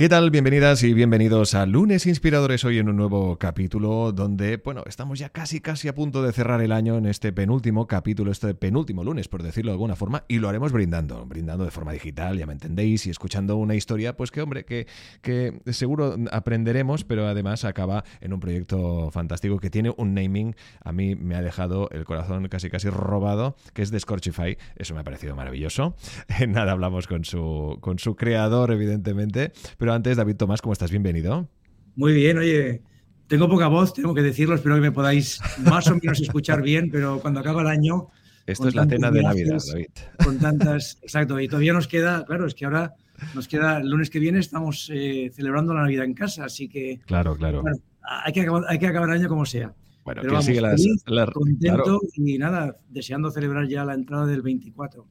¿Qué 0.00 0.08
tal? 0.08 0.30
Bienvenidas 0.30 0.82
y 0.82 0.94
bienvenidos 0.94 1.52
a 1.52 1.66
Lunes 1.66 2.06
Inspiradores 2.06 2.64
hoy 2.64 2.78
en 2.78 2.88
un 2.88 2.96
nuevo 2.96 3.36
capítulo 3.36 4.12
donde, 4.12 4.56
bueno, 4.56 4.82
estamos 4.86 5.18
ya 5.18 5.28
casi 5.28 5.60
casi 5.60 5.88
a 5.88 5.94
punto 5.94 6.22
de 6.22 6.32
cerrar 6.32 6.62
el 6.62 6.72
año 6.72 6.96
en 6.96 7.04
este 7.04 7.34
penúltimo 7.34 7.86
capítulo, 7.86 8.32
este 8.32 8.54
penúltimo 8.54 9.04
lunes, 9.04 9.28
por 9.28 9.42
decirlo 9.42 9.72
de 9.72 9.74
alguna 9.74 9.96
forma, 9.96 10.24
y 10.26 10.38
lo 10.38 10.48
haremos 10.48 10.72
brindando, 10.72 11.26
brindando 11.26 11.66
de 11.66 11.70
forma 11.70 11.92
digital, 11.92 12.38
ya 12.38 12.46
me 12.46 12.54
entendéis, 12.54 13.06
y 13.06 13.10
escuchando 13.10 13.58
una 13.58 13.74
historia, 13.74 14.16
pues 14.16 14.30
que 14.30 14.40
hombre, 14.40 14.64
que, 14.64 14.86
que 15.20 15.60
seguro 15.70 16.16
aprenderemos, 16.32 17.04
pero 17.04 17.26
además 17.26 17.66
acaba 17.66 18.02
en 18.22 18.32
un 18.32 18.40
proyecto 18.40 19.10
fantástico 19.10 19.58
que 19.58 19.68
tiene 19.68 19.92
un 19.98 20.14
naming, 20.14 20.56
a 20.82 20.92
mí 20.92 21.14
me 21.14 21.34
ha 21.34 21.42
dejado 21.42 21.90
el 21.90 22.06
corazón 22.06 22.48
casi 22.48 22.70
casi 22.70 22.88
robado, 22.88 23.54
que 23.74 23.82
es 23.82 23.90
de 23.90 24.00
Scorchify, 24.00 24.56
eso 24.76 24.94
me 24.94 25.00
ha 25.00 25.04
parecido 25.04 25.36
maravilloso. 25.36 25.94
Nada, 26.48 26.72
hablamos 26.72 27.06
con 27.06 27.26
su, 27.26 27.76
con 27.82 27.98
su 27.98 28.16
creador, 28.16 28.72
evidentemente, 28.72 29.52
pero 29.76 29.89
antes, 29.92 30.16
David 30.16 30.36
Tomás, 30.36 30.62
¿cómo 30.62 30.72
estás? 30.72 30.90
Bienvenido. 30.90 31.48
Muy 31.96 32.12
bien, 32.12 32.38
oye, 32.38 32.82
tengo 33.26 33.48
poca 33.48 33.68
voz, 33.68 33.92
tengo 33.92 34.14
que 34.14 34.22
decirlo, 34.22 34.54
espero 34.54 34.74
que 34.76 34.80
me 34.80 34.92
podáis 34.92 35.40
más 35.64 35.86
o 35.88 35.96
menos 35.96 36.20
escuchar 36.20 36.62
bien, 36.62 36.90
pero 36.90 37.20
cuando 37.20 37.40
acaba 37.40 37.62
el 37.62 37.68
año... 37.68 38.08
Esto 38.46 38.68
es 38.68 38.74
la 38.74 38.86
cena 38.86 39.10
de 39.10 39.22
Navidad, 39.22 39.58
David. 39.68 39.88
Con 40.24 40.38
tantas, 40.38 40.98
exacto, 41.02 41.38
y 41.38 41.46
todavía 41.46 41.72
nos 41.72 41.86
queda, 41.86 42.24
claro, 42.24 42.46
es 42.46 42.54
que 42.54 42.64
ahora 42.64 42.94
nos 43.34 43.46
queda, 43.46 43.78
el 43.78 43.88
lunes 43.88 44.10
que 44.10 44.18
viene 44.18 44.40
estamos 44.40 44.90
eh, 44.92 45.30
celebrando 45.32 45.72
la 45.74 45.82
Navidad 45.82 46.04
en 46.04 46.14
casa, 46.14 46.44
así 46.46 46.68
que... 46.68 47.00
Claro, 47.06 47.36
claro. 47.36 47.62
hay, 48.24 48.32
que 48.32 48.40
acabar, 48.40 48.64
hay 48.68 48.78
que 48.78 48.86
acabar 48.86 49.08
el 49.10 49.16
año 49.16 49.28
como 49.28 49.44
sea. 49.46 49.72
Bueno, 50.04 50.22
Pero 50.22 50.32
vamos, 50.32 50.46
sigue 50.46 50.60
las, 50.60 50.82
feliz, 50.82 51.02
la- 51.06 51.26
contento 51.26 51.84
claro. 51.84 52.00
y 52.16 52.38
nada, 52.38 52.76
deseando 52.88 53.30
celebrar 53.30 53.68
ya 53.68 53.84
la 53.84 53.94
entrada 53.94 54.26
del 54.26 54.42
24. 54.42 55.06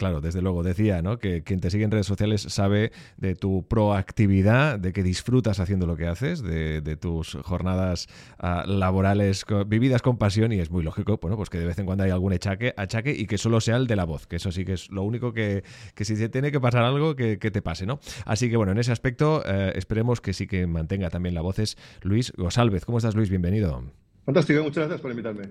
Claro, 0.00 0.22
desde 0.22 0.40
luego. 0.40 0.62
Decía, 0.62 1.02
¿no? 1.02 1.18
Que 1.18 1.42
quien 1.42 1.60
te 1.60 1.68
sigue 1.68 1.84
en 1.84 1.90
redes 1.90 2.06
sociales 2.06 2.40
sabe 2.40 2.90
de 3.18 3.34
tu 3.34 3.68
proactividad, 3.68 4.78
de 4.78 4.94
que 4.94 5.02
disfrutas 5.02 5.60
haciendo 5.60 5.86
lo 5.86 5.94
que 5.94 6.06
haces, 6.06 6.42
de, 6.42 6.96
tus 6.98 7.34
jornadas 7.42 8.08
ah, 8.38 8.64
laborales 8.66 9.44
vividas 9.66 10.00
con 10.00 10.16
pasión 10.16 10.52
y 10.52 10.58
es 10.58 10.70
muy 10.70 10.82
lógico, 10.82 11.18
bueno, 11.20 11.36
pues 11.36 11.50
que 11.50 11.58
de 11.58 11.66
vez 11.66 11.78
en 11.78 11.84
cuando 11.84 12.04
hay 12.04 12.10
algún 12.12 12.32
achaque, 12.32 12.72
achaque 12.78 13.12
y 13.12 13.26
que 13.26 13.36
solo 13.36 13.60
sea 13.60 13.76
el 13.76 13.86
de 13.86 13.96
la 13.96 14.04
voz, 14.04 14.26
que 14.26 14.36
eso 14.36 14.50
sí 14.50 14.64
que 14.64 14.72
es 14.72 14.90
lo 14.90 15.02
único 15.02 15.34
que, 15.34 15.64
que 15.94 16.06
si 16.06 16.16
se 16.16 16.30
tiene 16.30 16.50
que 16.50 16.60
pasar 16.60 16.82
algo, 16.82 17.14
que, 17.14 17.36
te 17.36 17.60
pase, 17.60 17.84
¿no? 17.84 18.00
Así 18.24 18.48
que 18.48 18.56
bueno, 18.56 18.72
en 18.72 18.78
ese 18.78 18.92
aspecto 18.92 19.42
eh, 19.44 19.74
esperemos 19.74 20.22
que 20.22 20.32
sí 20.32 20.46
que 20.46 20.66
mantenga 20.66 21.10
también 21.10 21.34
la 21.34 21.42
voz 21.42 21.58
es 21.58 21.76
Luis 22.00 22.32
Gosálvez. 22.38 22.86
¿Cómo 22.86 22.96
estás, 22.96 23.14
Luis? 23.14 23.28
Bienvenido. 23.28 23.84
Fantástico, 24.24 24.62
muchas 24.62 24.84
gracias 24.84 25.02
por 25.02 25.10
invitarme. 25.10 25.50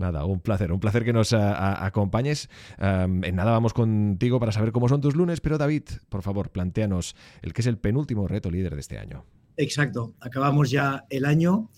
Nada, 0.00 0.24
un 0.24 0.40
placer, 0.40 0.72
un 0.72 0.80
placer 0.80 1.04
que 1.04 1.12
nos 1.12 1.34
a- 1.34 1.52
a- 1.52 1.84
acompañes. 1.86 2.48
Um, 2.80 3.22
en 3.22 3.36
nada 3.36 3.50
vamos 3.52 3.74
contigo 3.74 4.40
para 4.40 4.50
saber 4.50 4.72
cómo 4.72 4.88
son 4.88 5.02
tus 5.02 5.14
lunes, 5.14 5.42
pero 5.42 5.58
David, 5.58 5.82
por 6.08 6.22
favor, 6.22 6.48
planteanos 6.50 7.14
el 7.42 7.52
que 7.52 7.60
es 7.60 7.66
el 7.66 7.76
penúltimo 7.76 8.26
reto 8.26 8.50
líder 8.50 8.74
de 8.74 8.80
este 8.80 8.98
año. 8.98 9.26
Exacto, 9.58 10.14
acabamos 10.20 10.70
ya 10.70 11.04
el 11.10 11.26
año 11.26 11.68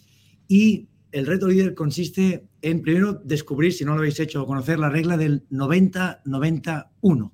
y 0.46 0.86
el 1.10 1.26
reto 1.26 1.48
líder 1.48 1.74
consiste 1.74 2.46
en 2.62 2.80
primero 2.80 3.14
descubrir, 3.24 3.72
si 3.72 3.84
no 3.84 3.92
lo 3.94 3.98
habéis 3.98 4.20
hecho, 4.20 4.46
conocer 4.46 4.78
la 4.78 4.88
regla 4.88 5.16
del 5.16 5.44
90-91, 5.50 7.32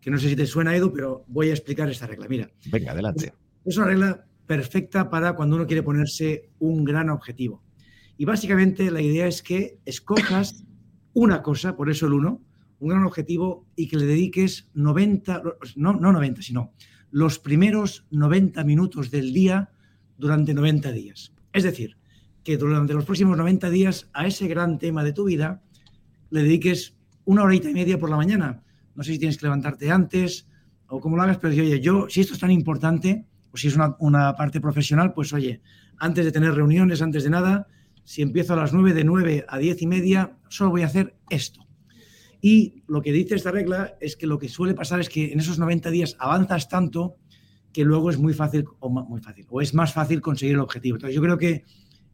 que 0.00 0.10
no 0.10 0.18
sé 0.18 0.30
si 0.30 0.36
te 0.36 0.46
suena, 0.46 0.74
Edu, 0.74 0.92
pero 0.92 1.24
voy 1.28 1.50
a 1.50 1.52
explicar 1.52 1.90
esta 1.90 2.06
regla. 2.06 2.26
Mira, 2.28 2.50
Venga, 2.70 2.92
adelante. 2.92 3.34
es 3.66 3.76
una 3.76 3.86
regla 3.86 4.24
perfecta 4.46 5.08
para 5.10 5.34
cuando 5.34 5.56
uno 5.56 5.66
quiere 5.66 5.82
ponerse 5.82 6.48
un 6.58 6.84
gran 6.84 7.10
objetivo. 7.10 7.62
Y 8.16 8.24
básicamente 8.24 8.90
la 8.90 9.00
idea 9.00 9.26
es 9.26 9.42
que 9.42 9.78
escojas 9.84 10.64
una 11.14 11.42
cosa, 11.42 11.76
por 11.76 11.90
eso 11.90 12.06
el 12.06 12.14
uno, 12.14 12.42
un 12.78 12.88
gran 12.88 13.04
objetivo 13.04 13.66
y 13.76 13.88
que 13.88 13.96
le 13.96 14.06
dediques 14.06 14.68
90, 14.74 15.42
no, 15.76 15.92
no 15.94 16.12
90, 16.12 16.42
sino 16.42 16.72
los 17.10 17.38
primeros 17.38 18.06
90 18.10 18.64
minutos 18.64 19.10
del 19.10 19.32
día 19.32 19.70
durante 20.18 20.54
90 20.54 20.90
días. 20.92 21.32
Es 21.52 21.62
decir, 21.62 21.96
que 22.42 22.56
durante 22.56 22.94
los 22.94 23.04
próximos 23.04 23.36
90 23.36 23.70
días 23.70 24.10
a 24.12 24.26
ese 24.26 24.48
gran 24.48 24.78
tema 24.78 25.04
de 25.04 25.12
tu 25.12 25.24
vida 25.24 25.62
le 26.30 26.42
dediques 26.42 26.96
una 27.24 27.42
horita 27.44 27.70
y 27.70 27.74
media 27.74 27.98
por 27.98 28.10
la 28.10 28.16
mañana. 28.16 28.62
No 28.94 29.04
sé 29.04 29.12
si 29.12 29.18
tienes 29.18 29.36
que 29.36 29.46
levantarte 29.46 29.90
antes 29.90 30.48
o 30.88 31.00
cómo 31.00 31.16
lo 31.16 31.22
hagas, 31.22 31.38
pero 31.38 31.52
oye, 31.52 31.80
yo, 31.80 32.06
si 32.08 32.20
esto 32.20 32.34
es 32.34 32.40
tan 32.40 32.50
importante, 32.50 33.26
o 33.50 33.56
si 33.56 33.68
es 33.68 33.76
una, 33.76 33.96
una 34.00 34.34
parte 34.34 34.60
profesional, 34.60 35.12
pues 35.12 35.32
oye, 35.32 35.62
antes 35.98 36.24
de 36.24 36.32
tener 36.32 36.54
reuniones, 36.54 37.00
antes 37.00 37.24
de 37.24 37.30
nada, 37.30 37.68
si 38.04 38.22
empiezo 38.22 38.54
a 38.54 38.56
las 38.56 38.72
9, 38.72 38.94
de 38.94 39.04
9 39.04 39.44
a 39.48 39.58
10 39.58 39.82
y 39.82 39.86
media, 39.86 40.36
solo 40.48 40.70
voy 40.70 40.82
a 40.82 40.86
hacer 40.86 41.14
esto. 41.30 41.66
Y 42.40 42.82
lo 42.88 43.02
que 43.02 43.12
dice 43.12 43.36
esta 43.36 43.52
regla 43.52 43.94
es 44.00 44.16
que 44.16 44.26
lo 44.26 44.38
que 44.38 44.48
suele 44.48 44.74
pasar 44.74 45.00
es 45.00 45.08
que 45.08 45.32
en 45.32 45.38
esos 45.38 45.58
90 45.58 45.90
días 45.90 46.16
avanzas 46.18 46.68
tanto 46.68 47.16
que 47.72 47.84
luego 47.84 48.10
es 48.10 48.18
muy 48.18 48.34
fácil, 48.34 48.64
o 48.80 48.90
muy 48.90 49.20
fácil, 49.20 49.46
o 49.48 49.60
es 49.60 49.72
más 49.74 49.92
fácil 49.92 50.20
conseguir 50.20 50.54
el 50.54 50.60
objetivo. 50.60 50.96
Entonces 50.96 51.14
yo 51.14 51.22
creo 51.22 51.38
que 51.38 51.64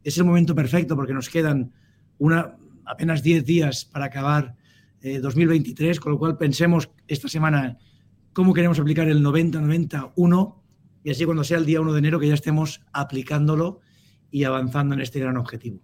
es 0.04 0.16
el 0.18 0.24
momento 0.24 0.54
perfecto 0.54 0.94
porque 0.94 1.14
nos 1.14 1.28
quedan 1.28 1.72
una, 2.18 2.56
apenas 2.84 3.22
10 3.22 3.44
días 3.44 3.84
para 3.84 4.06
acabar 4.06 4.54
eh, 5.00 5.18
2023, 5.18 5.98
con 5.98 6.12
lo 6.12 6.18
cual 6.18 6.36
pensemos 6.36 6.90
esta 7.06 7.28
semana 7.28 7.78
cómo 8.32 8.52
queremos 8.52 8.78
aplicar 8.78 9.08
el 9.08 9.24
90-91 9.24 10.54
y 11.04 11.10
así 11.10 11.24
cuando 11.24 11.44
sea 11.44 11.58
el 11.58 11.66
día 11.66 11.80
1 11.80 11.92
de 11.92 11.98
enero 11.98 12.20
que 12.20 12.28
ya 12.28 12.34
estemos 12.34 12.82
aplicándolo 12.92 13.80
y 14.30 14.44
avanzando 14.44 14.94
en 14.94 15.00
este 15.00 15.20
gran 15.20 15.36
objetivo. 15.36 15.80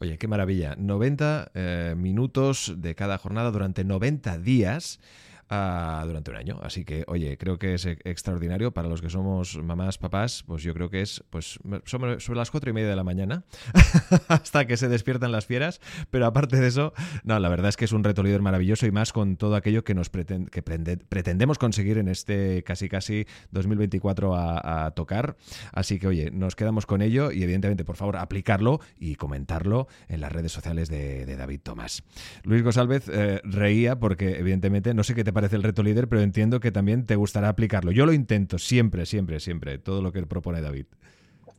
Oye, 0.00 0.16
qué 0.16 0.28
maravilla. 0.28 0.76
90 0.76 1.50
eh, 1.54 1.94
minutos 1.96 2.74
de 2.76 2.94
cada 2.94 3.18
jornada 3.18 3.50
durante 3.50 3.84
90 3.84 4.38
días. 4.38 5.00
Durante 5.48 6.30
un 6.30 6.36
año. 6.36 6.58
Así 6.62 6.84
que, 6.84 7.04
oye, 7.06 7.38
creo 7.38 7.58
que 7.58 7.74
es 7.74 7.86
e- 7.86 7.98
extraordinario 8.04 8.72
para 8.72 8.88
los 8.88 9.00
que 9.00 9.08
somos 9.10 9.56
mamás, 9.56 9.98
papás, 9.98 10.44
pues 10.46 10.62
yo 10.62 10.74
creo 10.74 10.90
que 10.90 11.00
es 11.02 11.24
pues 11.30 11.58
sobre, 11.84 12.18
las 12.36 12.50
cuatro 12.50 12.70
y 12.70 12.72
media 12.72 12.88
de 12.88 12.96
la 12.96 13.04
mañana 13.04 13.44
hasta 14.28 14.66
que 14.66 14.76
se 14.76 14.88
despiertan 14.88 15.32
las 15.32 15.46
fieras. 15.46 15.80
Pero 16.10 16.26
aparte 16.26 16.56
de 16.60 16.66
eso, 16.68 16.92
no, 17.24 17.38
la 17.38 17.48
verdad 17.48 17.68
es 17.70 17.76
que 17.76 17.84
es 17.84 17.92
un 17.92 18.04
reto 18.04 18.22
líder 18.22 18.42
maravilloso 18.42 18.86
y 18.86 18.90
más 18.90 19.12
con 19.12 19.36
todo 19.36 19.56
aquello 19.56 19.84
que 19.84 19.94
nos 19.94 20.12
preten- 20.12 20.48
que 20.50 20.62
pretendemos 20.62 21.58
conseguir 21.58 21.98
en 21.98 22.08
este 22.08 22.62
casi 22.64 22.88
casi 22.88 23.26
2024 23.52 24.34
a, 24.34 24.86
a 24.86 24.90
tocar. 24.92 25.36
Así 25.72 25.98
que, 25.98 26.06
oye, 26.08 26.30
nos 26.30 26.56
quedamos 26.56 26.86
con 26.86 27.02
ello 27.02 27.30
y 27.32 27.42
evidentemente, 27.42 27.84
por 27.84 27.96
favor, 27.96 28.16
aplicarlo 28.16 28.80
y 28.98 29.14
comentarlo 29.16 29.88
en 30.08 30.20
las 30.20 30.32
redes 30.32 30.52
sociales 30.52 30.88
de, 30.88 31.26
de 31.26 31.36
David 31.36 31.60
Tomás. 31.62 32.02
Luis 32.44 32.62
González 32.62 33.08
eh, 33.12 33.40
reía 33.44 33.98
porque, 33.98 34.38
evidentemente, 34.38 34.94
no 34.94 35.02
sé 35.04 35.14
qué 35.14 35.24
te 35.24 35.32
parece 35.38 35.54
el 35.54 35.62
reto 35.62 35.84
líder, 35.84 36.08
pero 36.08 36.20
entiendo 36.20 36.58
que 36.58 36.72
también 36.72 37.06
te 37.06 37.14
gustará 37.14 37.48
aplicarlo. 37.48 37.92
Yo 37.92 38.06
lo 38.06 38.12
intento 38.12 38.58
siempre, 38.58 39.06
siempre, 39.06 39.38
siempre, 39.38 39.78
todo 39.78 40.02
lo 40.02 40.10
que 40.10 40.26
propone 40.26 40.60
David. 40.60 40.86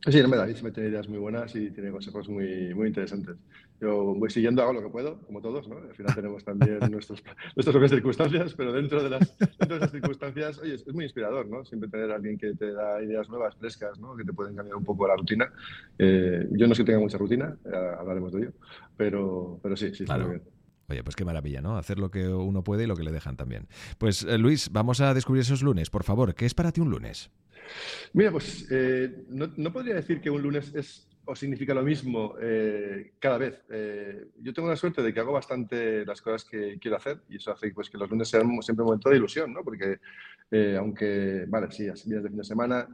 Sí, 0.06 0.20
no 0.20 0.28
me 0.28 0.36
David 0.36 0.52
siempre 0.52 0.72
tiene 0.72 0.90
ideas 0.90 1.08
muy 1.08 1.18
buenas 1.18 1.56
y 1.56 1.70
tiene 1.70 1.90
consejos 1.90 2.28
muy, 2.28 2.74
muy 2.74 2.88
interesantes. 2.88 3.36
Yo 3.80 4.14
voy 4.14 4.28
siguiendo, 4.28 4.60
hago 4.60 4.74
lo 4.74 4.82
que 4.82 4.90
puedo, 4.90 5.18
como 5.22 5.40
todos, 5.40 5.66
¿no? 5.66 5.78
Al 5.78 5.94
final 5.94 6.14
tenemos 6.14 6.44
también 6.44 6.78
nuestros, 6.90 7.24
nuestras 7.56 7.72
propias 7.72 7.90
circunstancias, 7.90 8.52
pero 8.54 8.70
dentro 8.70 9.02
de 9.02 9.08
las, 9.08 9.38
dentro 9.38 9.68
de 9.68 9.76
esas 9.76 9.92
circunstancias, 9.92 10.58
oye, 10.58 10.74
es, 10.74 10.86
es 10.86 10.92
muy 10.92 11.04
inspirador, 11.04 11.48
¿no? 11.48 11.64
Siempre 11.64 11.88
tener 11.88 12.10
a 12.10 12.16
alguien 12.16 12.36
que 12.36 12.52
te 12.52 12.70
da 12.72 13.02
ideas 13.02 13.30
nuevas, 13.30 13.56
frescas, 13.56 13.98
¿no? 13.98 14.14
Que 14.14 14.24
te 14.24 14.34
pueden 14.34 14.54
cambiar 14.54 14.76
un 14.76 14.84
poco 14.84 15.08
la 15.08 15.16
rutina. 15.16 15.50
Eh, 15.98 16.46
yo 16.50 16.66
no 16.66 16.74
es 16.74 16.78
que 16.78 16.84
tenga 16.84 17.00
mucha 17.00 17.16
rutina, 17.16 17.56
eh, 17.64 17.94
hablaremos 17.98 18.30
de 18.34 18.40
ello, 18.40 18.52
pero, 18.94 19.58
pero 19.62 19.74
sí, 19.74 19.94
sí, 19.94 20.02
está 20.02 20.18
muy 20.18 20.32
bien. 20.32 20.59
Oye, 20.90 21.04
pues 21.04 21.14
qué 21.14 21.24
maravilla, 21.24 21.60
¿no? 21.60 21.76
Hacer 21.76 22.00
lo 22.00 22.10
que 22.10 22.26
uno 22.26 22.64
puede 22.64 22.82
y 22.84 22.86
lo 22.88 22.96
que 22.96 23.04
le 23.04 23.12
dejan 23.12 23.36
también. 23.36 23.68
Pues 23.96 24.24
eh, 24.24 24.38
Luis, 24.38 24.70
vamos 24.72 25.00
a 25.00 25.14
descubrir 25.14 25.42
esos 25.42 25.62
lunes. 25.62 25.88
Por 25.88 26.02
favor, 26.02 26.34
¿qué 26.34 26.46
es 26.46 26.54
para 26.54 26.72
ti 26.72 26.80
un 26.80 26.90
lunes? 26.90 27.30
Mira, 28.12 28.32
pues 28.32 28.66
eh, 28.72 29.24
no, 29.28 29.72
podría 29.72 29.94
decir 29.94 30.20
que 30.20 30.30
un 30.30 30.42
lunes 30.42 30.74
es 30.74 31.06
o 31.26 31.36
significa 31.36 31.74
lo 31.74 31.84
mismo 31.84 32.34
eh, 32.42 33.12
cada 33.20 33.38
vez. 33.38 33.62
Yo 34.42 34.52
tengo 34.52 34.68
la 34.68 34.74
suerte 34.74 35.00
de 35.00 35.14
que 35.14 35.20
hago 35.20 35.32
bastante 35.32 36.04
las 36.04 36.20
cosas 36.20 36.44
que 36.44 36.76
quiero 36.80 36.96
hacer 36.96 37.20
y 37.28 37.36
eso 37.36 37.52
hace 37.52 37.70
pues, 37.70 37.88
que 37.88 37.98
los 37.98 38.10
lunes 38.10 38.26
sean 38.26 38.60
siempre 38.62 38.82
un 38.82 38.88
momento 38.88 39.10
de 39.10 39.16
ilusión, 39.16 39.52
¿no? 39.52 39.62
Porque 39.62 40.00
aunque, 40.76 41.44
vale, 41.46 41.70
sí, 41.70 41.88
así 41.88 42.08
vienes 42.08 42.24
de 42.24 42.30
fin 42.30 42.38
de 42.38 42.44
semana, 42.44 42.88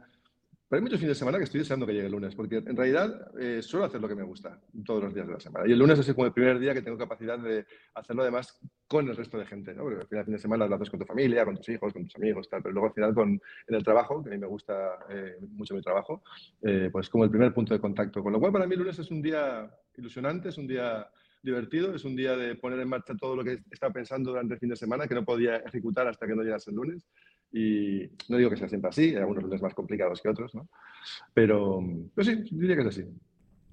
pero 0.69 0.79
hay 0.79 0.83
muchos 0.83 0.99
fines 0.99 1.15
de 1.15 1.19
semana 1.19 1.37
que 1.37 1.45
estoy 1.45 1.59
deseando 1.59 1.85
que 1.85 1.93
llegue 1.93 2.07
el 2.07 2.11
lunes, 2.11 2.35
porque 2.35 2.57
en 2.57 2.75
realidad 2.75 3.31
eh, 3.39 3.61
suelo 3.61 3.85
hacer 3.85 4.01
lo 4.01 4.07
que 4.07 4.15
me 4.15 4.23
gusta 4.23 4.59
todos 4.85 5.03
los 5.03 5.13
días 5.13 5.25
de 5.25 5.33
la 5.33 5.39
semana. 5.39 5.67
Y 5.67 5.71
el 5.71 5.79
lunes 5.79 5.97
es 5.97 6.13
como 6.13 6.25
el 6.25 6.33
primer 6.33 6.59
día 6.59 6.73
que 6.73 6.81
tengo 6.81 6.97
capacidad 6.97 7.39
de 7.39 7.65
hacerlo 7.93 8.23
además 8.23 8.59
con 8.85 9.07
el 9.07 9.15
resto 9.15 9.37
de 9.37 9.45
gente, 9.45 9.73
¿no? 9.73 9.83
Porque 9.83 10.01
al 10.01 10.07
final, 10.07 10.25
fin 10.25 10.33
de 10.33 10.39
semana 10.39 10.67
lo 10.67 10.75
haces 10.75 10.89
con 10.89 10.99
tu 10.99 11.05
familia, 11.05 11.45
con 11.45 11.55
tus 11.55 11.69
hijos, 11.69 11.93
con 11.93 12.03
tus 12.03 12.15
amigos, 12.17 12.49
tal, 12.49 12.61
pero 12.61 12.73
luego 12.73 12.87
al 12.87 12.93
final 12.93 13.13
con, 13.13 13.29
en 13.29 13.75
el 13.75 13.83
trabajo, 13.83 14.21
que 14.21 14.29
a 14.29 14.33
mí 14.33 14.39
me 14.39 14.47
gusta 14.47 14.99
eh, 15.09 15.37
mucho 15.51 15.73
mi 15.73 15.81
trabajo, 15.81 16.21
eh, 16.61 16.89
pues 16.91 17.09
como 17.09 17.23
el 17.23 17.29
primer 17.29 17.53
punto 17.53 17.73
de 17.73 17.79
contacto. 17.79 18.21
Con 18.21 18.33
lo 18.33 18.39
cual, 18.39 18.51
para 18.51 18.67
mí 18.67 18.73
el 18.73 18.79
lunes 18.79 18.99
es 18.99 19.09
un 19.09 19.21
día 19.21 19.71
ilusionante, 19.95 20.49
es 20.49 20.57
un 20.57 20.67
día 20.67 21.09
divertido, 21.41 21.95
es 21.95 22.03
un 22.03 22.15
día 22.15 22.35
de 22.35 22.55
poner 22.55 22.79
en 22.79 22.89
marcha 22.89 23.15
todo 23.15 23.35
lo 23.35 23.43
que 23.43 23.59
estaba 23.71 23.93
pensando 23.93 24.31
durante 24.31 24.55
el 24.55 24.59
fin 24.59 24.69
de 24.69 24.75
semana, 24.75 25.07
que 25.07 25.15
no 25.15 25.23
podía 25.23 25.57
ejecutar 25.57 26.07
hasta 26.07 26.27
que 26.27 26.35
no 26.35 26.43
llegase 26.43 26.71
el 26.71 26.75
lunes. 26.75 27.07
Y 27.51 28.09
no 28.29 28.37
digo 28.37 28.49
que 28.49 28.57
sea 28.57 28.67
siempre 28.67 28.89
así, 28.89 29.09
hay 29.09 29.17
algunos 29.17 29.43
lunes 29.43 29.61
más 29.61 29.73
complicados 29.73 30.21
que 30.21 30.29
otros, 30.29 30.53
¿no? 30.53 30.67
Pero, 31.33 31.81
pero 32.13 32.25
sí, 32.25 32.43
diría 32.51 32.75
que 32.75 32.81
es 32.81 32.87
así. 32.87 33.05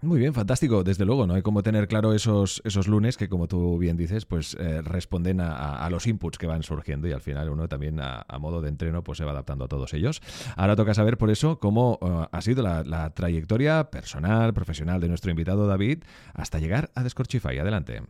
Muy 0.05 0.19
bien, 0.19 0.35
fantástico. 0.35 0.85
Desde 0.85 1.07
luego, 1.07 1.27
no 1.27 1.33
hay 1.33 1.41
como 1.41 1.63
tener 1.63 1.89
claro 1.89 2.13
esos, 2.13 2.61
esos 2.65 2.89
lunes 2.89 3.17
que, 3.17 3.31
como 3.31 3.49
tú 3.49 3.79
bien 3.79 3.97
dices, 3.97 4.27
pues 4.27 4.55
eh, 4.61 4.83
responden 4.83 5.41
a, 5.41 5.89
los 5.91 6.07
inputs 6.07 6.37
que 6.37 6.47
van 6.47 6.63
surgiendo 6.63 7.09
y 7.09 7.13
al 7.13 7.23
final 7.23 7.49
uno 7.49 7.69
también 7.69 8.01
a, 8.01 8.27
modo 8.39 8.61
de 8.61 8.69
entreno 8.69 9.03
pues 9.03 9.17
se 9.17 9.25
va 9.25 9.31
adaptando 9.31 9.65
a 9.65 9.69
todos 9.69 9.95
ellos. 9.95 10.21
Ahora 10.57 10.77
toca 10.77 10.93
saber 10.93 11.17
por 11.17 11.31
eso 11.31 11.59
cómo 11.59 11.99
eh, 12.03 12.27
ha 12.31 12.41
sido 12.43 12.63
la, 12.63 13.15
trayectoria 13.15 13.91
personal, 13.91 14.53
profesional 14.53 15.01
de 15.01 15.09
nuestro 15.09 15.31
invitado 15.31 15.67
David 15.67 16.05
hasta 16.35 16.59
llegar 16.59 16.91
a 16.95 17.03
Descorchify. 17.03 17.59
Adelante. 17.59 18.03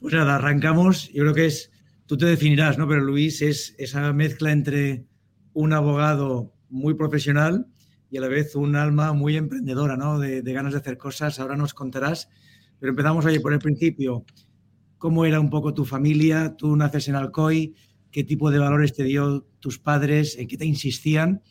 Pues 0.00 0.14
nada, 0.14 0.36
arrancamos. 0.36 1.12
Yo 1.12 1.22
creo 1.24 1.34
que 1.34 1.46
es, 1.46 1.70
tú 2.08 2.16
te 2.16 2.26
definirás, 2.26 2.78
¿no? 2.78 2.88
Pero 2.88 3.02
Luis 3.02 3.42
es 3.42 3.74
esa 3.78 4.12
mezcla 4.12 4.50
entre 4.50 5.04
un 5.52 5.74
abogado 5.74 6.54
muy 6.70 6.94
profesional 6.94 7.66
y 8.10 8.16
a 8.16 8.22
la 8.22 8.28
vez 8.28 8.56
un 8.56 8.76
alma 8.76 9.12
muy 9.12 9.36
emprendedora, 9.36 9.96
¿no? 9.96 10.18
De, 10.18 10.40
ganas 10.40 10.72
de 10.72 10.78
hacer 10.78 10.96
cosas. 10.96 11.38
Ahora 11.38 11.56
nos 11.56 11.74
contarás. 11.74 12.30
Pero 12.80 12.90
empezamos 12.90 13.26
ahí 13.26 13.38
por 13.38 13.52
el 13.52 13.58
principio. 13.58 14.24
¿Cómo 14.96 15.26
era 15.26 15.38
un 15.38 15.50
poco 15.50 15.74
tu 15.74 15.84
familia? 15.84 16.56
Tú 16.56 16.74
naces 16.76 17.08
en 17.08 17.14
Alcoy. 17.14 17.74
¿Qué 18.10 18.24
tipo 18.24 18.50
de 18.50 18.58
valores 18.58 18.94
te 18.94 19.04
dio 19.04 19.46
tus 19.60 19.78
padres? 19.78 20.38
¿En 20.38 20.48
qué 20.48 20.56
te 20.56 20.64
insistían? 20.64 21.42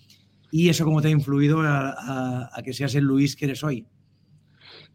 Y 0.51 0.69
eso 0.69 0.85
cómo 0.85 1.01
te 1.01 1.09
ha 1.09 1.11
influido 1.11 1.61
a 1.61 2.61
que 2.65 2.73
seas 2.73 2.95
el 2.95 3.03
Luis 3.03 3.35
que 3.35 3.45
eres 3.45 3.63
hoy. 3.63 3.85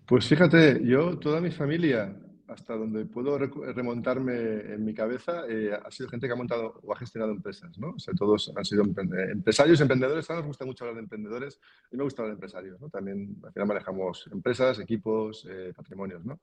Pues 0.07 0.27
fíjate, 0.27 0.81
yo, 0.85 1.19
toda 1.19 1.41
mi 1.41 1.53
familia, 1.53 2.17
hasta 2.53 2.77
donde 2.77 3.07
puedo 3.07 3.39
remontarme 3.39 4.61
en 4.75 4.85
mi 4.85 4.95
cabeza, 4.95 5.45
eh, 5.49 5.73
ha 5.73 5.91
sido 5.91 6.09
gente 6.09 6.27
que 6.27 6.33
ha 6.33 6.37
montado 6.37 6.81
o 6.83 6.93
ha 6.93 6.97
gestionado 6.97 7.33
empresas, 7.33 7.77
¿no? 7.79 7.91
O 7.91 7.99
sea, 7.99 8.15
todos 8.15 8.53
han 8.55 8.65
sido 8.65 8.85
empresarios, 8.85 9.81
emprendedores. 9.81 10.31
A 10.31 10.37
nos 10.37 10.47
gusta 10.47 10.65
mucho 10.65 10.85
hablar 10.85 10.97
de 10.97 11.03
emprendedores 11.03 11.61
y 11.91 11.97
me 11.97 12.05
gusta 12.05 12.23
hablar 12.23 12.37
de 12.37 12.37
empresarios, 12.37 12.81
¿no? 12.81 12.89
También 12.89 13.37
al 13.43 13.53
final 13.53 13.69
manejamos 13.69 14.29
empresas, 14.33 14.79
equipos, 14.79 15.47
eh, 15.51 15.73
patrimonios, 15.75 16.25
¿no? 16.25 16.41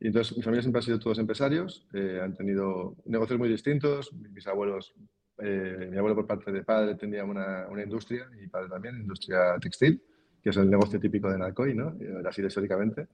Y 0.00 0.08
entonces 0.08 0.36
mi 0.36 0.42
familia 0.42 0.62
siempre 0.62 0.80
ha 0.80 0.82
sido 0.82 0.98
todos 0.98 1.18
empresarios, 1.18 1.86
eh, 1.92 2.20
han 2.22 2.34
tenido 2.34 2.96
negocios 3.06 3.38
muy 3.38 3.48
distintos. 3.48 4.12
Mis 4.12 4.46
abuelos, 4.46 4.94
mi 5.38 5.96
abuelo 5.96 6.14
por 6.14 6.26
parte 6.26 6.52
de 6.52 6.62
padre 6.62 6.94
tenía 6.94 7.24
una, 7.24 7.66
una 7.68 7.82
industria 7.82 8.28
y 8.40 8.46
padre 8.46 8.68
también, 8.68 8.96
industria 8.96 9.56
textil, 9.60 10.00
que 10.42 10.50
es 10.50 10.56
el 10.56 10.70
negocio 10.70 11.00
típico 11.00 11.30
de 11.30 11.38
Narcoy, 11.38 11.74
¿no? 11.74 11.96
Así 12.28 12.44
históricamente 12.44 13.08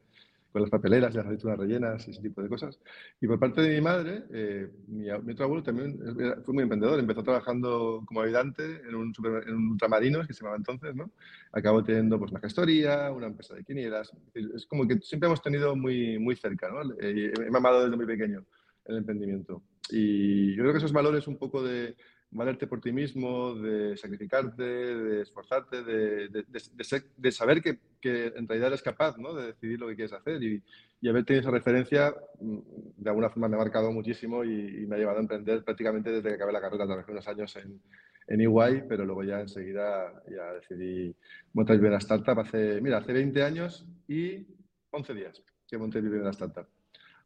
con 0.53 0.63
las 0.63 0.71
papeleras, 0.71 1.15
las 1.15 1.27
aceitunas 1.27 1.59
rellenas 1.59 2.09
ese 2.09 2.23
tipo 2.23 2.43
de 2.43 2.49
cosas. 2.49 2.81
Y 3.21 3.27
por 3.27 3.39
parte 3.39 3.61
de 3.61 3.75
mi 3.75 3.81
madre, 3.81 4.25
eh, 4.33 4.71
mi, 4.87 5.11
otro 5.11 5.45
abuelo 5.45 5.63
también 5.63 5.99
fue 6.45 6.55
muy 6.55 6.63
emprendedor. 6.63 6.99
Empezó 6.99 7.23
trabajando 7.23 8.03
como 8.07 8.23
ayudante 8.23 8.65
en 8.89 8.95
un, 8.95 9.13
en 9.47 9.55
un 9.55 9.69
ultramarinos, 9.73 10.27
que 10.27 10.33
se 10.33 10.41
llamaba 10.41 10.57
entonces, 10.57 10.95
¿no? 10.95 11.11
Acabó 11.53 11.85
teniendo 11.85 12.19
pues, 12.19 12.31
una 12.31 12.41
gestoría, 12.41 13.11
una 13.11 13.27
empresa 13.27 13.55
de 13.55 13.65
quinielas. 13.65 14.13
Es 14.35 14.67
como 14.67 14.87
que 14.87 14.99
siempre 14.99 15.27
hemos 15.27 15.43
tenido 15.43 15.77
muy, 15.77 16.19
muy 16.19 16.37
cerca, 16.37 16.71
¿no? 16.71 16.95
Eh, 17.01 17.33
he 17.47 17.51
mamado 17.51 17.85
desde 17.85 17.97
muy 17.97 18.07
pequeño 18.07 18.45
el 18.87 18.97
emprendimiento. 18.97 19.63
Y 19.91 20.55
yo 20.55 20.63
creo 20.63 20.73
que 20.73 20.79
esos 20.79 20.93
valores 20.93 21.27
un 21.27 21.39
poco 21.39 21.63
de 21.63 21.95
valerte 22.31 22.67
por 22.67 22.81
ti 22.81 22.93
mismo, 22.93 23.55
de 23.55 23.97
sacrificarte, 23.97 24.63
de 24.63 25.23
esforzarte, 25.23 25.83
de, 25.83 26.29
de, 26.29 27.33
saber 27.33 27.63
que, 27.63 27.79
que, 28.01 28.27
en 28.27 28.47
realidad 28.47 28.69
eres 28.69 28.83
capaz 28.83 29.17
¿no? 29.19 29.35
de 29.35 29.49
decidir 29.49 29.81
lo 29.81 29.89
que 29.89 29.97
quieres 29.97 30.13
hacer. 30.13 30.43
Y, 30.43 30.63
haber 31.09 31.25
tenido 31.25 31.43
esa 31.43 31.51
referencia, 31.51 32.15
mm, 32.41 32.59
de 32.97 33.11
alguna 33.11 33.31
forma 33.31 33.49
me 33.49 33.57
ha 33.57 33.61
marcado 33.61 33.93
muchísimo 33.93 34.45
y, 34.45 34.87
me 34.87 34.97
ha 34.97 34.99
llevado 34.99 35.19
a 35.19 35.23
emprender 35.23 35.65
prácticamente 35.65 36.11
desde 36.11 36.29
que 36.29 36.35
acabé 36.35 36.53
la 36.53 36.61
carrera. 36.61 36.87
Trabajé 36.87 37.13
unos 37.13 37.29
años 37.29 37.57
en, 37.57 37.81
en 38.27 38.41
EY, 38.41 38.85
pero 38.89 39.05
luego 39.05 39.25
ya 39.25 39.41
enseguida 39.41 40.23
ya 40.29 40.53
decidí 40.55 41.15
montar 41.55 41.77
mi 41.77 41.81
primera 41.81 41.99
startup 41.99 42.41
hace, 42.41 42.81
mira, 42.81 42.99
hace 42.99 43.13
20 43.13 43.43
años 43.43 43.87
y 44.07 44.47
11 44.91 45.15
días 45.15 45.43
que 45.67 45.79
monté 45.79 46.03
mi 46.03 46.11
primera 46.11 46.31
startup. 46.31 46.67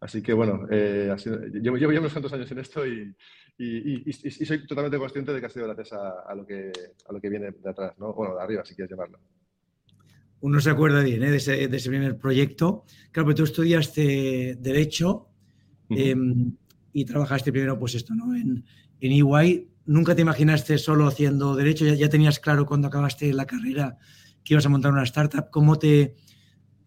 Así 0.02 0.20
que 0.20 0.32
bueno, 0.32 0.66
eh, 0.69 1.14
llevo, 1.62 1.76
llevo 1.76 1.93
ya 1.93 2.00
unos 2.00 2.12
cuantos 2.12 2.32
años 2.32 2.50
en 2.50 2.58
esto 2.58 2.84
y, 2.84 3.14
y, 3.56 4.12
soy 4.12 4.66
totalmente 4.66 4.99
consciente 4.99 5.32
de 5.32 5.38
que 5.38 5.46
ha 5.46 5.49
sido 5.49 5.69
gracias 5.69 5.93
a, 5.93 6.34
lo, 6.34 6.44
que, 6.44 6.72
a 7.08 7.12
lo 7.12 7.20
que 7.20 7.28
viene 7.28 7.52
de 7.52 7.70
atrás, 7.70 7.93
¿no? 7.99 8.12
Bueno, 8.12 8.34
de 8.34 8.43
arriba, 8.43 8.64
si 8.64 8.75
quieres 8.75 8.90
llamarlo. 8.90 9.20
Uno 10.40 10.60
se 10.60 10.70
acuerda 10.70 11.04
bien 11.04 11.22
¿eh? 11.22 11.31
de, 11.31 11.37
ese, 11.37 11.69
de, 11.69 11.76
ese, 11.76 11.88
primer 11.88 12.19
proyecto. 12.19 12.84
Claro, 13.12 13.28
pero 13.28 13.37
tú 13.37 13.44
estudiaste 13.44 14.56
Derecho 14.58 15.28
em, 15.88 16.52
y 16.93 17.04
trabajaste 17.04 17.52
primero, 17.52 17.78
pues 17.78 17.94
esto, 17.94 18.12
¿no? 18.12 18.34
En, 18.34 18.64
en 19.00 19.12
EY. 19.12 19.69
¿Nunca 19.87 20.16
te 20.16 20.22
imaginaste 20.22 20.78
solo 20.78 21.06
haciendo 21.06 21.54
Derecho? 21.54 21.84
¿Ya, 21.84 21.94
¿Ya, 21.94 22.08
tenías 22.08 22.40
claro 22.40 22.66
cuando 22.66 22.88
acabaste 22.88 23.32
la 23.32 23.46
carrera 23.46 23.99
que 24.43 24.54
ibas 24.54 24.66
a 24.66 24.69
montar 24.69 24.90
una 24.90 25.04
startup? 25.04 25.49
¿Cómo 25.50 25.78
te, 25.78 26.16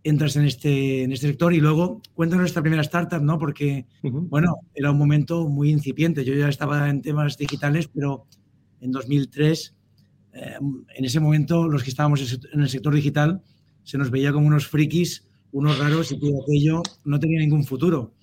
entras 0.06 0.36
en 0.36 0.46
este, 0.46 1.04
en 1.04 1.12
este 1.12 1.28
sector 1.28 1.52
y 1.52 1.60
luego 1.60 2.00
cuéntanos 2.14 2.46
esta 2.46 2.62
primera 2.62 2.84
startup, 2.84 3.22
¿no? 3.22 3.40
Porque, 3.40 3.88
bueno, 4.04 4.60
era 4.76 4.92
un 4.92 5.00
momento 5.00 5.50
muy 5.50 5.72
incipiente. 5.72 6.24
Yo 6.24 6.36
ya 6.36 6.48
estaba 6.48 6.90
en 6.90 7.02
temas 7.02 7.38
digitales, 7.38 7.88
pero 7.88 8.28
en 8.82 8.92
2003, 8.92 9.76
eh, 10.34 10.58
en 10.96 11.06
ese 11.06 11.20
momento, 11.20 11.68
los 11.68 11.82
que 11.82 11.90
estábamos 11.90 12.22
en 12.54 12.62
el 12.62 12.70
sector 12.70 12.94
digital, 12.94 13.42
se 13.82 13.98
nos 13.98 14.12
veía 14.12 14.32
como 14.32 14.46
unos 14.46 14.68
frikis, 14.68 15.28
unos 15.52 15.80
raros 15.80 16.12
y 16.12 16.20
que 16.20 16.30
aquello 16.44 16.84
no 17.04 17.20
tenía 17.20 17.40
ningún 17.40 17.64
futuro. 17.64 18.14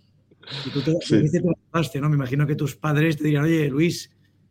Y 0.64 0.70
tú 0.70 0.82
te, 0.82 0.96
sí. 1.00 1.20
te 1.30 2.00
¿no? 2.00 2.08
Me 2.08 2.16
imagino 2.16 2.46
que 2.46 2.54
tus 2.54 2.76
padres 2.76 3.16
te 3.16 3.24
dirían, 3.24 3.42
oye, 3.42 3.68
Luis, 3.68 4.08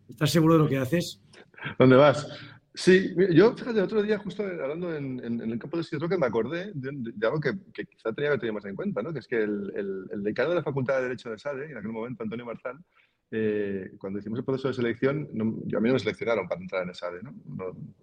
¿estás 0.09 0.31
seguro 0.31 0.55
de 0.55 0.59
lo 0.59 0.67
que 0.67 0.77
haces? 0.77 1.21
¿Dónde 1.79 1.95
vas? 1.95 2.27
Sí, 2.73 3.13
yo, 3.33 3.53
fíjate, 3.53 3.79
el 3.79 3.83
otro 3.83 4.01
día, 4.01 4.17
justo 4.17 4.43
hablando 4.43 4.95
en, 4.95 5.19
el 5.19 5.59
campo 5.59 5.77
de 5.77 5.83
que 5.83 6.17
me 6.17 6.25
acordé 6.25 6.71
de, 6.73 7.27
algo 7.27 7.41
que, 7.41 7.51
quizá 7.85 8.13
tenía 8.13 8.31
que 8.31 8.37
tener 8.37 8.53
más 8.53 8.65
en 8.65 8.77
cuenta, 8.77 9.01
¿no? 9.01 9.11
que 9.11 9.19
es 9.19 9.27
que 9.27 9.43
el, 9.43 10.07
el, 10.09 10.23
decano 10.23 10.49
de 10.49 10.55
la 10.55 10.63
Facultad 10.63 10.97
de 10.97 11.03
Derecho 11.03 11.31
de 11.31 11.37
SADE, 11.37 11.71
en 11.71 11.77
aquel 11.77 11.91
momento, 11.91 12.23
Antonio 12.23 12.45
Marzal, 12.45 12.79
eh, 13.33 13.91
cuando 13.97 14.19
hicimos 14.19 14.39
el 14.39 14.45
proceso 14.45 14.69
de 14.69 14.73
selección, 14.73 15.27
yo, 15.65 15.77
a 15.77 15.81
mí 15.81 15.87
no 15.87 15.93
me 15.93 15.99
seleccionaron 15.99 16.47
para 16.47 16.61
entrar 16.61 16.87
en 16.87 16.93
SADE, 16.93 17.23
¿no? 17.23 17.33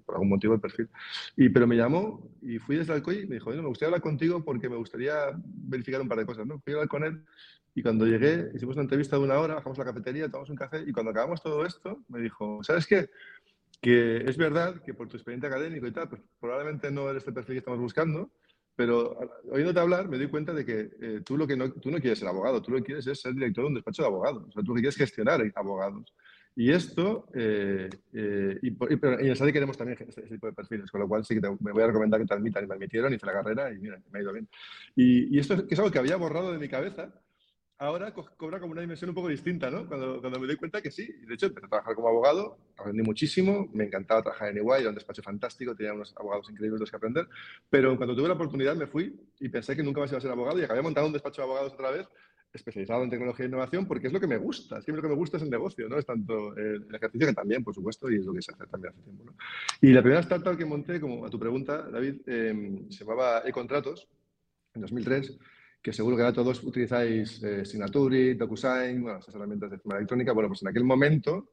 por 0.04 0.14
algún 0.14 0.28
motivo 0.28 0.54
el 0.54 0.60
perfil. 0.60 0.88
Y, 1.36 1.48
pero 1.48 1.66
me 1.66 1.76
llamó 1.76 2.30
y 2.42 2.58
fui 2.58 2.76
desde 2.76 2.92
Alcoy 2.92 3.20
y 3.20 3.26
me 3.26 3.36
dijo, 3.36 3.50
me 3.50 3.60
gustaría 3.62 3.88
hablar 3.88 4.02
contigo 4.02 4.44
porque 4.44 4.68
me 4.68 4.76
gustaría 4.76 5.14
verificar 5.44 6.00
un 6.02 6.08
par 6.08 6.18
de 6.18 6.26
cosas. 6.26 6.46
¿no? 6.46 6.60
Fui 6.60 6.72
a 6.72 6.76
hablar 6.76 6.88
con 6.88 7.04
él 7.04 7.22
y 7.74 7.82
cuando 7.82 8.06
llegué, 8.06 8.50
hicimos 8.54 8.74
una 8.74 8.82
entrevista 8.82 9.16
de 9.16 9.22
una 9.22 9.38
hora, 9.38 9.54
bajamos 9.54 9.78
a 9.78 9.84
la 9.84 9.92
cafetería, 9.92 10.28
tomamos 10.28 10.50
un 10.50 10.56
café 10.56 10.82
y 10.86 10.92
cuando 10.92 11.10
acabamos 11.10 11.42
todo 11.42 11.64
esto, 11.64 12.02
me 12.08 12.20
dijo, 12.20 12.60
¿sabes 12.64 12.86
qué? 12.86 13.08
Que 13.80 14.18
es 14.18 14.36
verdad 14.36 14.82
que 14.82 14.94
por 14.94 15.08
tu 15.08 15.16
experiencia 15.16 15.48
académico 15.48 15.86
y 15.86 15.92
tal, 15.92 16.08
pues 16.08 16.22
probablemente 16.40 16.90
no 16.90 17.08
eres 17.10 17.26
el 17.26 17.34
perfil 17.34 17.54
que 17.54 17.58
estamos 17.58 17.80
buscando, 17.80 18.30
pero 18.74 19.18
oyéndote 19.50 19.80
hablar 19.80 20.08
me 20.08 20.18
doy 20.18 20.28
cuenta 20.28 20.52
de 20.52 20.64
que 20.64 20.90
eh, 21.00 21.20
tú, 21.24 21.36
lo 21.36 21.46
que 21.46 21.56
no, 21.56 21.72
tú 21.72 21.90
no 21.90 21.98
quieres 21.98 22.18
ser 22.18 22.28
abogado, 22.28 22.62
tú 22.62 22.70
lo 22.70 22.78
que 22.78 22.84
quieres 22.84 23.06
es 23.06 23.20
ser 23.20 23.34
director 23.34 23.64
de 23.64 23.68
un 23.68 23.74
despacho 23.74 24.02
de 24.02 24.08
abogados, 24.08 24.44
o 24.48 24.52
sea, 24.52 24.62
tú 24.62 24.68
lo 24.68 24.74
que 24.76 24.82
quieres 24.82 24.96
gestionar 24.96 25.40
abogados. 25.54 26.14
Y 26.58 26.72
esto, 26.72 27.28
eh, 27.34 27.88
eh, 28.12 28.58
y, 28.62 28.72
pero 28.72 29.20
en 29.20 29.26
el 29.28 29.52
queremos 29.52 29.78
también 29.78 29.96
ese, 30.08 30.22
tipo 30.22 30.48
de 30.48 30.52
perfiles, 30.52 30.90
con 30.90 31.00
lo 31.00 31.06
cual 31.06 31.24
sí 31.24 31.34
que 31.34 31.56
me 31.60 31.70
voy 31.70 31.84
a 31.84 31.86
recomendar 31.86 32.18
que 32.18 32.26
te 32.26 32.34
admitan. 32.34 32.64
Y 32.64 32.66
me 32.66 32.74
admitieron, 32.74 33.14
hice 33.14 33.26
la 33.26 33.32
carrera 33.32 33.72
y 33.72 33.78
mira, 33.78 34.02
me 34.10 34.18
ha 34.18 34.22
ido 34.22 34.32
bien. 34.32 34.48
Y, 34.96 35.36
y 35.36 35.38
esto 35.38 35.54
es, 35.54 35.62
que 35.62 35.74
es 35.74 35.78
algo 35.78 35.92
que 35.92 36.00
había 36.00 36.16
borrado 36.16 36.50
de 36.50 36.58
mi 36.58 36.68
cabeza, 36.68 37.14
ahora 37.78 38.12
cobra 38.12 38.58
como 38.58 38.72
una 38.72 38.80
dimensión 38.80 39.08
un 39.10 39.14
poco 39.14 39.28
distinta, 39.28 39.70
¿no? 39.70 39.86
Cuando, 39.86 40.20
cuando, 40.20 40.40
me 40.40 40.46
doy 40.46 40.56
cuenta 40.56 40.82
que 40.82 40.90
sí. 40.90 41.06
De 41.26 41.34
hecho, 41.34 41.46
empecé 41.46 41.66
a 41.66 41.68
trabajar 41.68 41.94
como 41.94 42.08
abogado, 42.08 42.58
aprendí 42.76 43.02
muchísimo, 43.02 43.68
me 43.72 43.84
encantaba 43.84 44.22
trabajar 44.22 44.50
en 44.50 44.58
Iguay, 44.58 44.80
era 44.80 44.90
un 44.90 44.96
despacho 44.96 45.22
fantástico, 45.22 45.74
tenía 45.76 45.94
unos 45.94 46.14
abogados 46.16 46.50
increíbles 46.50 46.80
los 46.80 46.90
que 46.90 46.96
aprender, 46.96 47.28
pero 47.70 47.96
cuando 47.96 48.16
tuve 48.16 48.28
la 48.28 48.34
oportunidad 48.34 48.74
me 48.74 48.86
fui 48.86 49.14
y 49.38 49.48
pensé 49.48 49.76
que 49.76 49.82
nunca 49.82 50.00
más 50.00 50.10
iba 50.10 50.18
a 50.18 50.20
ser 50.20 50.30
abogado 50.30 50.58
y 50.58 50.64
acabé 50.64 50.82
montando 50.82 51.06
un 51.06 51.12
despacho 51.12 51.42
de 51.42 51.46
abogados 51.46 51.72
otra 51.72 51.90
vez 51.90 52.08
especializado 52.52 53.04
en 53.04 53.10
tecnología 53.10 53.44
e 53.44 53.48
innovación 53.48 53.86
porque 53.86 54.06
es 54.06 54.12
lo 54.12 54.20
que 54.20 54.26
me 54.26 54.38
gusta, 54.38 54.78
es 54.78 54.84
que 54.84 54.92
lo 54.92 55.02
que 55.02 55.08
me 55.08 55.14
gusta 55.14 55.36
es 55.36 55.42
el 55.42 55.50
negocio, 55.50 55.88
¿no? 55.88 55.98
Es 55.98 56.06
tanto 56.06 56.56
el 56.56 56.92
ejercicio 56.92 57.28
que 57.28 57.34
también, 57.34 57.62
por 57.62 57.74
supuesto, 57.74 58.10
y 58.10 58.16
es 58.16 58.24
lo 58.24 58.32
que 58.32 58.42
se 58.42 58.52
hace 58.52 58.66
también 58.66 58.92
hace 58.92 59.02
tiempo, 59.02 59.24
¿no? 59.24 59.34
Y 59.82 59.92
la 59.92 60.00
primera 60.00 60.20
startup 60.20 60.56
que 60.56 60.64
monté, 60.64 61.00
como 61.00 61.26
a 61.26 61.30
tu 61.30 61.38
pregunta, 61.38 61.82
David, 61.90 62.22
eh, 62.26 62.86
se 62.88 63.04
llamaba 63.04 63.42
E-Contratos, 63.44 64.08
en 64.74 64.80
2003, 64.80 65.38
que 65.88 65.94
seguro 65.94 66.16
que 66.16 66.22
ahora 66.22 66.34
todos 66.34 66.62
utilizáis 66.64 67.42
eh, 67.42 67.64
Signatury, 67.64 68.34
DocuSign, 68.34 69.02
bueno, 69.02 69.20
esas 69.20 69.34
herramientas 69.34 69.70
de 69.70 69.78
firma 69.78 69.96
electrónica. 69.96 70.32
Bueno, 70.32 70.48
pues 70.48 70.60
en 70.60 70.68
aquel 70.68 70.84
momento 70.84 71.48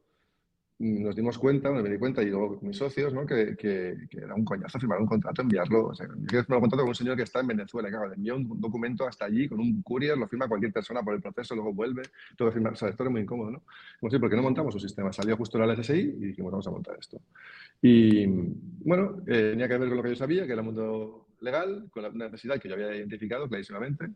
mm, 0.78 1.04
nos 1.04 1.16
dimos 1.16 1.38
cuenta, 1.38 1.72
me 1.72 1.90
di 1.90 1.98
cuenta 1.98 2.22
y 2.22 2.26
luego 2.26 2.60
mis 2.62 2.76
socios, 2.76 3.14
¿no? 3.14 3.26
que, 3.26 3.56
que, 3.56 3.96
era 4.12 4.36
un 4.36 4.44
coñazo 4.44 4.78
firmar 4.78 5.00
un 5.00 5.08
contrato, 5.08 5.42
enviarlo. 5.42 5.88
O 5.88 5.96
sea, 5.96 6.06
yo 6.08 6.40
un 6.40 6.46
contrato 6.46 6.82
con 6.82 6.90
un 6.90 6.96
señor 6.96 7.16
que 7.16 7.24
está 7.24 7.40
en 7.40 7.48
Venezuela, 7.48 7.90
que 7.90 8.10
le 8.10 8.16
envía 8.16 8.36
un 8.36 8.60
documento 8.60 9.08
hasta 9.08 9.24
allí 9.24 9.48
con 9.48 9.62
un 9.62 9.82
courier, 9.82 10.18
lo 10.18 10.28
firma 10.28 10.50
cualquier 10.50 10.74
persona 10.74 11.02
por 11.02 11.14
el 11.14 11.22
proceso, 11.22 11.56
luego 11.56 11.74
vuelve, 11.74 12.02
todo 12.36 12.52
firmar. 12.52 12.74
O 12.74 12.76
sea, 12.76 12.90
esto 12.90 13.06
es 13.06 13.10
muy 13.10 13.22
incómodo, 13.22 13.52
¿no? 13.52 13.64
Como 14.02 14.20
¿por 14.20 14.30
qué 14.30 14.36
no 14.36 14.44
montamos 14.44 14.74
un 14.74 14.82
sistema? 14.82 15.14
Salió 15.14 15.38
justo 15.38 15.58
la 15.58 15.74
LSI 15.74 15.94
y 15.94 16.26
dijimos, 16.26 16.52
vamos 16.52 16.68
a 16.68 16.72
montar 16.72 16.98
esto. 17.00 17.22
Y 17.82 18.26
bueno, 18.28 19.22
eh, 19.28 19.52
tenía 19.52 19.70
que 19.70 19.78
ver 19.78 19.88
con 19.88 19.98
lo 19.98 20.04
que 20.04 20.10
yo 20.10 20.16
sabía, 20.18 20.46
que 20.46 20.52
era 20.52 20.62
el 20.62 20.66
mundo 20.66 21.25
legal, 21.46 21.88
con 21.92 22.04
la 22.04 22.10
necesidad 22.10 22.60
que 22.60 22.68
yo 22.68 22.76
había 22.76 22.96
identificado 22.96 23.48
clarísimamente, 23.48 24.10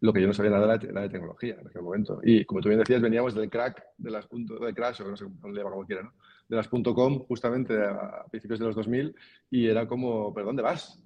lo 0.00 0.12
que 0.12 0.20
yo 0.20 0.26
no 0.26 0.34
sabía 0.34 0.50
nada 0.50 0.74
era 0.74 1.00
de 1.00 1.08
tecnología 1.08 1.56
en 1.60 1.66
aquel 1.66 1.82
momento. 1.82 2.20
Y 2.24 2.44
como 2.44 2.60
tú 2.60 2.68
bien 2.68 2.80
decías, 2.80 3.00
veníamos 3.00 3.34
del 3.34 3.48
crack, 3.48 3.84
del 3.96 4.16
asunto 4.16 4.58
de 4.58 4.74
crash, 4.74 5.00
o 5.00 5.08
no 5.08 5.16
sé, 5.16 5.24
le 5.24 5.62
como 5.62 5.86
quiera, 5.86 6.02
¿no? 6.02 6.12
de 6.48 6.56
las 6.56 6.68
.com 6.68 7.20
justamente 7.20 7.74
a, 7.80 8.26
principios 8.30 8.58
de 8.58 8.66
los 8.66 8.76
2000 8.76 9.14
y 9.50 9.68
era 9.68 9.86
como, 9.86 10.34
¿pero 10.34 10.46
dónde 10.46 10.62
vas? 10.62 11.00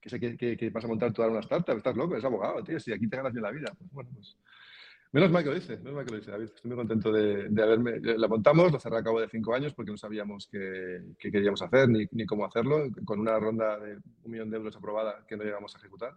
¿Qué, 0.00 0.70
vas 0.72 0.84
a 0.84 0.88
montar 0.88 1.12
toda 1.12 1.28
una 1.28 1.40
startup? 1.40 1.76
Estás 1.76 1.96
loco, 1.96 2.14
eres 2.14 2.24
abogado, 2.24 2.62
tío, 2.62 2.78
si 2.78 2.92
aquí 2.92 3.08
te 3.08 3.16
ganas 3.16 3.32
bien 3.32 3.42
la 3.42 3.50
vida. 3.50 3.72
Pues 3.76 3.90
bueno, 3.90 4.10
pues 4.14 4.36
Menos 5.16 5.30
mal 5.30 5.42
que 5.42 5.48
lo 5.48 5.54
dice, 5.54 5.78
menos 5.78 5.94
mal 5.94 6.04
que 6.04 6.10
lo 6.10 6.18
dice, 6.18 6.30
David. 6.30 6.44
Estoy 6.44 6.68
muy 6.68 6.76
contento 6.76 7.10
de, 7.10 7.62
haberme. 7.62 8.00
La 8.00 8.28
montamos, 8.28 8.70
lo 8.70 8.78
cerré 8.78 8.98
a 8.98 9.02
cabo 9.02 9.18
de 9.18 9.30
cinco 9.30 9.54
años 9.54 9.72
porque 9.72 9.90
no 9.90 9.96
sabíamos 9.96 10.46
qué, 10.46 11.00
queríamos 11.18 11.62
hacer 11.62 11.88
ni, 11.88 12.04
ni, 12.12 12.26
cómo 12.26 12.44
hacerlo, 12.44 12.90
con 13.06 13.20
una 13.20 13.38
ronda 13.38 13.78
de 13.78 13.94
un 13.94 14.30
millón 14.30 14.50
de 14.50 14.58
euros 14.58 14.76
aprobada 14.76 15.24
que 15.26 15.38
no 15.38 15.44
llegamos 15.44 15.74
a 15.74 15.78
ejecutar. 15.78 16.12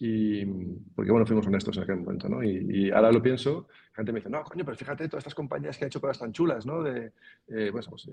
Y 0.00 0.46
porque, 0.94 1.10
bueno, 1.10 1.26
fuimos 1.26 1.46
honestos 1.46 1.76
en 1.76 1.82
aquel 1.82 1.96
momento, 1.96 2.26
¿no? 2.30 2.42
Y, 2.42 2.90
ahora 2.90 3.12
lo 3.12 3.20
pienso, 3.22 3.68
la 3.90 3.96
gente 3.96 4.12
me 4.12 4.20
dice, 4.20 4.30
no, 4.30 4.42
coño, 4.44 4.64
pero 4.64 4.78
fíjate 4.78 5.08
todas 5.08 5.20
estas 5.20 5.34
compañías 5.34 5.76
que 5.76 5.84
han 5.84 5.88
hecho 5.88 6.00
cosas 6.00 6.18
tan 6.18 6.32
chulas, 6.32 6.64
¿no? 6.64 6.82
De, 6.82 7.12
eh, 7.48 7.70
bueno, 7.70 7.86
pues, 7.90 8.06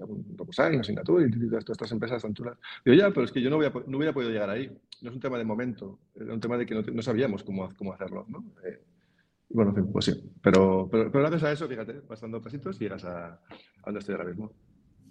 una 0.59 0.83
Signature, 0.83 1.27
y 1.27 1.47
todas 1.47 1.69
estas 1.69 1.91
empresas 1.93 2.21
tan 2.21 2.33
chulas. 2.33 2.57
Digo, 2.83 2.97
ya, 2.97 3.09
pero 3.11 3.23
es 3.23 3.31
que 3.31 3.41
yo 3.41 3.49
no, 3.49 3.57
no, 3.57 3.97
hubiera 3.97 4.11
podido 4.11 4.33
llegar 4.33 4.49
ahí. 4.49 4.69
No 5.01 5.11
es 5.11 5.15
un 5.15 5.21
tema 5.21 5.37
de 5.37 5.45
momento, 5.45 5.99
era 6.13 6.33
un 6.33 6.41
tema 6.41 6.57
de 6.57 6.65
que 6.65 6.75
no, 6.75 6.81
no 6.81 7.01
sabíamos 7.01 7.41
cómo, 7.45 7.73
cómo 7.77 7.93
hacerlo, 7.93 8.25
¿no? 8.27 8.43
Eh, 8.65 8.81
bueno, 9.53 9.73
pues 9.91 10.05
sí. 10.05 10.13
Pero, 10.41 10.89
pero, 10.91 11.09
gracias 11.11 11.43
a 11.43 11.51
eso, 11.51 11.67
fíjate, 11.67 12.01
vas 12.09 12.19
dando 12.19 12.41
pasitos 12.41 12.75
y 12.77 12.85
llegas 12.85 13.05
a, 13.05 13.39
donde 13.85 13.99
estoy 13.99 14.15
ahora 14.15 14.27
mismo. 14.27 14.51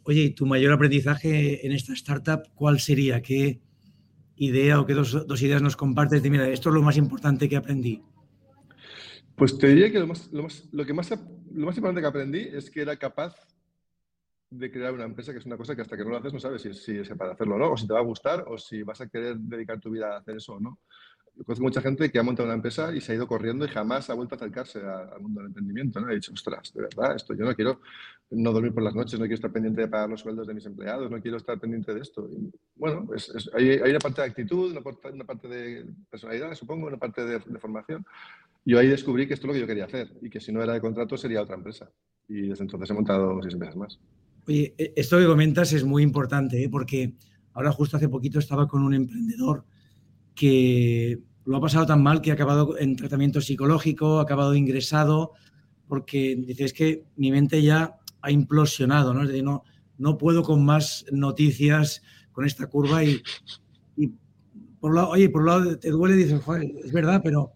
Oye, 0.05 0.23
¿y 0.23 0.31
tu 0.31 0.47
mayor 0.47 0.73
aprendizaje 0.73 1.65
en 1.65 1.73
esta 1.73 1.93
startup 1.93 2.43
cuál 2.55 2.81
sería? 2.81 3.23
¿Qué 3.23 3.61
idea 4.37 4.81
o 4.81 4.87
qué 4.87 4.95
dos, 4.95 5.27
dos 5.27 5.43
ideas 5.43 5.63
nos 5.63 5.77
compartes 5.77 6.23
de, 6.23 6.31
mira, 6.31 6.49
esto 6.49 6.71
es 6.71 6.75
lo 6.75 6.83
más 6.83 6.97
importante 6.97 7.49
que 7.49 7.57
aprendí? 7.57 8.03
Pues 9.37 9.57
te 9.59 9.69
diría 9.69 9.91
que 9.91 10.01
lo 10.01 10.09
más, 10.09 10.31
lo 10.33 10.43
más, 10.43 10.69
lo 10.73 10.85
que 10.85 10.93
más, 10.93 11.11
lo 11.11 11.67
más 11.67 11.77
importante 11.77 12.01
que 12.01 12.07
aprendí 12.07 12.41
es 12.41 12.71
que 12.71 12.83
era 12.83 12.97
capaz 12.97 13.35
de 14.51 14.71
crear 14.71 14.93
una 14.93 15.05
empresa, 15.05 15.33
que 15.33 15.39
es 15.39 15.47
una 15.47 15.57
cosa 15.57 15.75
que 15.75 15.83
hasta 15.83 15.97
que 15.97 16.05
no 16.05 16.11
lo 16.11 16.19
haces 16.19 16.33
no 16.33 16.39
sabes 16.39 16.61
si, 16.61 16.75
si 16.75 16.99
es 16.99 17.09
de 17.09 17.15
hacerlo 17.31 17.55
o 17.55 17.59
no, 17.59 17.73
o 17.73 17.77
si 17.77 17.87
te 17.87 17.95
va 17.95 18.01
a 18.01 18.05
gustar, 18.05 18.45
o 18.47 18.59
si 18.59 18.83
vas 18.83 19.01
a 19.01 19.09
querer 19.09 19.37
dedicar 19.39 19.81
tu 19.81 19.91
vida 19.91 20.15
a 20.15 20.19
hacer 20.19 20.37
eso 20.37 20.55
o 20.55 20.61
no. 20.61 20.81
Conozco 21.45 21.65
mucha 21.65 21.81
gente 21.81 22.11
que 22.11 22.19
ha 22.19 22.23
montado 22.23 22.47
una 22.47 22.55
empresa 22.55 22.95
y 22.95 23.01
se 23.01 23.13
ha 23.13 23.15
ido 23.15 23.27
corriendo 23.27 23.65
y 23.65 23.69
jamás 23.69 24.09
ha 24.11 24.15
vuelto 24.15 24.35
a 24.35 24.37
acercarse 24.37 24.81
al 24.81 25.21
mundo 25.21 25.41
del 25.41 25.49
emprendimiento. 25.49 26.01
¿no? 26.01 26.09
Ha 26.09 26.13
dicho, 26.13 26.33
ostras, 26.33 26.73
de 26.75 26.83
verdad, 26.83 27.17
esto 27.17 27.35
yo 27.35 27.45
no 27.45 27.55
quiero 27.55 27.81
no 28.31 28.53
dormir 28.53 28.73
por 28.73 28.83
las 28.83 28.95
noches, 28.95 29.19
no 29.19 29.25
quiero 29.25 29.35
estar 29.35 29.51
pendiente 29.51 29.81
de 29.81 29.89
pagar 29.89 30.11
los 30.11 30.21
sueldos 30.21 30.47
de 30.47 30.55
mis 30.55 30.67
empleados, 30.67 31.11
no 31.11 31.21
quiero 31.21 31.39
estar 31.39 31.59
pendiente 31.59 31.95
de 31.95 32.01
esto. 32.01 32.29
Y, 32.31 32.53
bueno, 32.77 33.09
hay, 33.55 33.71
hay, 33.71 33.91
una 33.91 33.99
parte 33.99 34.21
de 34.21 34.29
actitud, 34.29 34.71
una 34.71 34.83
parte, 34.83 35.11
una 35.11 35.25
parte 35.25 35.49
de 35.49 35.87
personalidad, 36.11 36.55
supongo, 36.55 36.87
una 36.87 36.99
parte 36.99 37.25
de, 37.25 37.41
formación. 37.59 38.05
Yo 38.65 38.79
ahí 38.79 38.89
descubrí 38.89 39.27
que 39.27 39.35
esto 39.35 39.47
es 39.47 39.49
lo 39.49 39.55
que 39.55 39.61
yo 39.61 39.67
quería 39.67 39.87
hacer 39.87 40.13
y 40.21 40.31
que 40.31 40.41
si 40.41 40.53
no 40.53 40.63
era 40.63 40.75
de 40.75 40.81
contrato 40.81 41.17
sería 41.17 41.43
otra 41.43 41.57
empresa. 41.57 41.91
Y 42.29 42.49
desde 42.49 42.63
entonces 42.63 42.91
he 42.91 42.95
montado 42.95 43.43
seis 43.43 43.55
empresas 43.55 43.77
más. 43.77 43.99
Oye, 44.47 44.75
e, 44.79 44.93
esto 44.97 45.19
que 45.19 45.27
comentas 45.27 45.73
es 45.73 45.83
muy 45.83 46.03
importante 46.03 46.63
¿eh? 46.63 46.69
porque 46.69 47.15
ahora 47.55 47.73
justo 47.73 47.97
hace 47.97 48.09
poquito 48.09 48.39
estaba 48.39 48.69
con 48.69 48.83
un 48.83 48.95
emprendedor 48.95 49.65
que 50.35 51.21
lo 51.45 51.57
ha 51.57 51.61
pasado 51.61 51.87
tan 51.87 52.03
mal 52.03 52.21
que 52.21 52.31
ha 52.31 52.35
acabado 52.35 52.79
en 52.79 52.97
tratamiento 52.97 53.41
psicológico, 53.41 54.19
ha 54.19 54.23
acabado 54.23 54.55
ingresado, 54.55 55.33
porque 55.89 56.37
dice, 56.37 56.65
es 56.65 56.73
que 56.73 57.05
mi 57.17 57.31
mente 57.31 57.63
ya 57.63 57.97
ha 58.21 58.31
implosionado, 58.31 59.13
¿no? 59.13 59.23
Es 59.23 59.29
decir, 59.29 59.45
no, 59.45 59.65
no 59.99 60.17
puedo 60.19 60.43
con 60.43 60.65
más 60.65 61.05
noticias 61.11 62.03
con 62.33 62.47
esta 62.47 62.67
curva 62.67 63.05
y, 63.05 63.23
por 64.81 64.91
un 64.91 64.97
lado, 64.97 65.11
oye, 65.11 65.29
por 65.29 65.43
un 65.43 65.47
lado 65.47 65.79
te 65.79 65.91
duele 65.91 66.17
dices, 66.17 66.41
es 66.85 66.93
verdad, 66.93 67.21
pero 67.23 67.53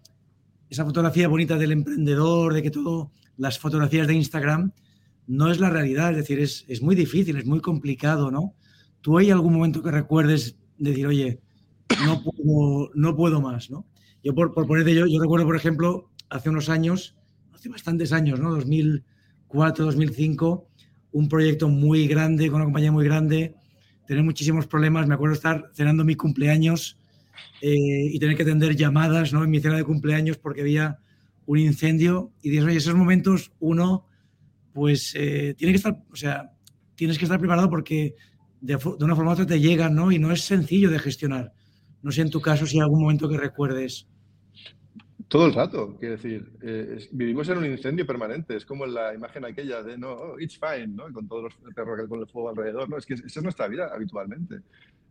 esa 0.69 0.85
fotografía 0.85 1.29
bonita 1.29 1.57
del 1.57 1.73
emprendedor, 1.73 2.55
de 2.55 2.63
que 2.63 2.71
todo, 2.71 3.11
las 3.37 3.59
fotografías 3.59 4.07
de 4.07 4.15
Instagram, 4.15 4.73
no 5.27 5.51
es 5.51 5.59
la 5.59 5.71
realidad, 5.71 6.11
es 6.11 6.19
decir, 6.19 6.39
es, 6.39 6.65
es 6.69 6.83
muy 6.83 6.95
difícil, 6.95 7.37
es 7.37 7.47
muy 7.47 7.61
complicado, 7.61 8.31
¿no? 8.31 8.55
¿Tú 9.01 9.19
hay 9.19 9.31
algún 9.31 9.55
momento 9.55 9.83
que 9.83 9.91
recuerdes 9.91 10.57
decir, 10.79 11.07
oye, 11.07 11.41
no 12.05 12.23
puedo, 12.23 12.91
no 12.95 13.17
puedo 13.17 13.41
más, 13.41 13.71
¿no? 13.71 13.87
Yo 14.23 14.35
por, 14.35 14.53
por 14.55 14.67
ponerte 14.67 14.95
yo, 14.95 15.07
yo 15.07 15.21
recuerdo, 15.21 15.47
por 15.47 15.57
ejemplo, 15.57 16.11
hace 16.29 16.51
unos 16.51 16.69
años, 16.69 17.17
hace 17.55 17.69
bastantes 17.69 18.13
años, 18.13 18.41
¿no? 18.41 18.51
2004, 18.51 19.85
2005, 19.85 20.69
un 21.13 21.29
proyecto 21.29 21.69
muy 21.69 22.07
grande, 22.07 22.49
con 22.49 22.57
una 22.57 22.65
compañía 22.65 22.93
muy 22.93 23.05
grande, 23.05 23.55
tener 24.07 24.25
muchísimos 24.25 24.67
problemas. 24.67 25.07
Me 25.07 25.15
acuerdo 25.15 25.35
estar 25.35 25.71
cenando 25.75 26.05
mi 26.05 26.15
cumpleaños 26.15 26.99
eh, 27.61 27.75
y 27.75 28.19
tener 28.19 28.37
que 28.37 28.43
atender 28.43 28.77
llamadas, 28.77 29.33
¿no? 29.33 29.45
En 29.45 29.51
mi 29.51 29.61
cena 29.61 29.77
de 29.77 29.85
cumpleaños 29.85 30.39
porque 30.39 30.63
había 30.63 30.99
un 31.47 31.59
incendio 31.59 32.33
y 32.43 32.51
dices, 32.51 32.67
oye, 32.67 32.77
esos 32.77 32.95
momentos 32.95 33.53
uno, 33.61 34.07
pues 34.73 35.13
eh, 35.15 35.55
tiene 35.57 35.73
que 35.73 35.77
estar, 35.77 36.03
o 36.11 36.17
sea, 36.17 36.53
tienes 36.97 37.19
que 37.19 37.25
estar 37.25 37.39
preparado 37.39 37.71
porque 37.71 38.15
de, 38.61 38.77
una 38.77 39.15
forma 39.15 39.31
u 39.31 39.35
otra 39.35 39.47
te 39.47 39.61
llegan, 39.61 39.95
¿no? 39.95 40.11
Y 40.13 40.19
no 40.19 40.33
es 40.33 40.43
sencillo 40.43 40.91
de 40.91 40.99
gestionar. 40.99 41.53
No 42.07 42.13
sé 42.13 42.23
en 42.23 42.31
tu 42.31 42.41
caso 42.41 42.65
si 42.67 42.77
hay 42.77 42.83
algún 42.83 43.01
momento 43.01 43.29
que 43.29 43.37
recuerdes. 43.37 44.07
Todo 45.27 45.47
el 45.47 45.55
rato, 45.55 45.97
quiero 45.99 46.15
decir, 46.15 46.53
eh, 46.63 47.05
vivimos 47.11 47.49
en 47.49 47.59
un 47.59 47.67
incendio 47.67 48.07
permanente, 48.07 48.55
es 48.55 48.65
como 48.65 48.87
la 48.87 49.13
imagen 49.13 49.45
aquella 49.45 49.83
de, 49.83 49.99
no, 49.99 50.13
oh, 50.13 50.39
it's 50.39 50.57
fine, 50.57 50.87
¿no? 50.87 51.13
Con 51.13 51.27
todos 51.27 51.43
los 51.43 51.75
perros 51.75 52.09
con 52.09 52.21
el 52.21 52.29
fuego 52.29 52.51
alrededor, 52.51 52.89
¿no? 52.89 52.97
Es 52.97 53.07
que 53.07 53.15
esa 53.15 53.27
es 53.27 53.43
nuestra 53.43 53.67
vida 53.67 53.91
habitualmente. 53.93 54.61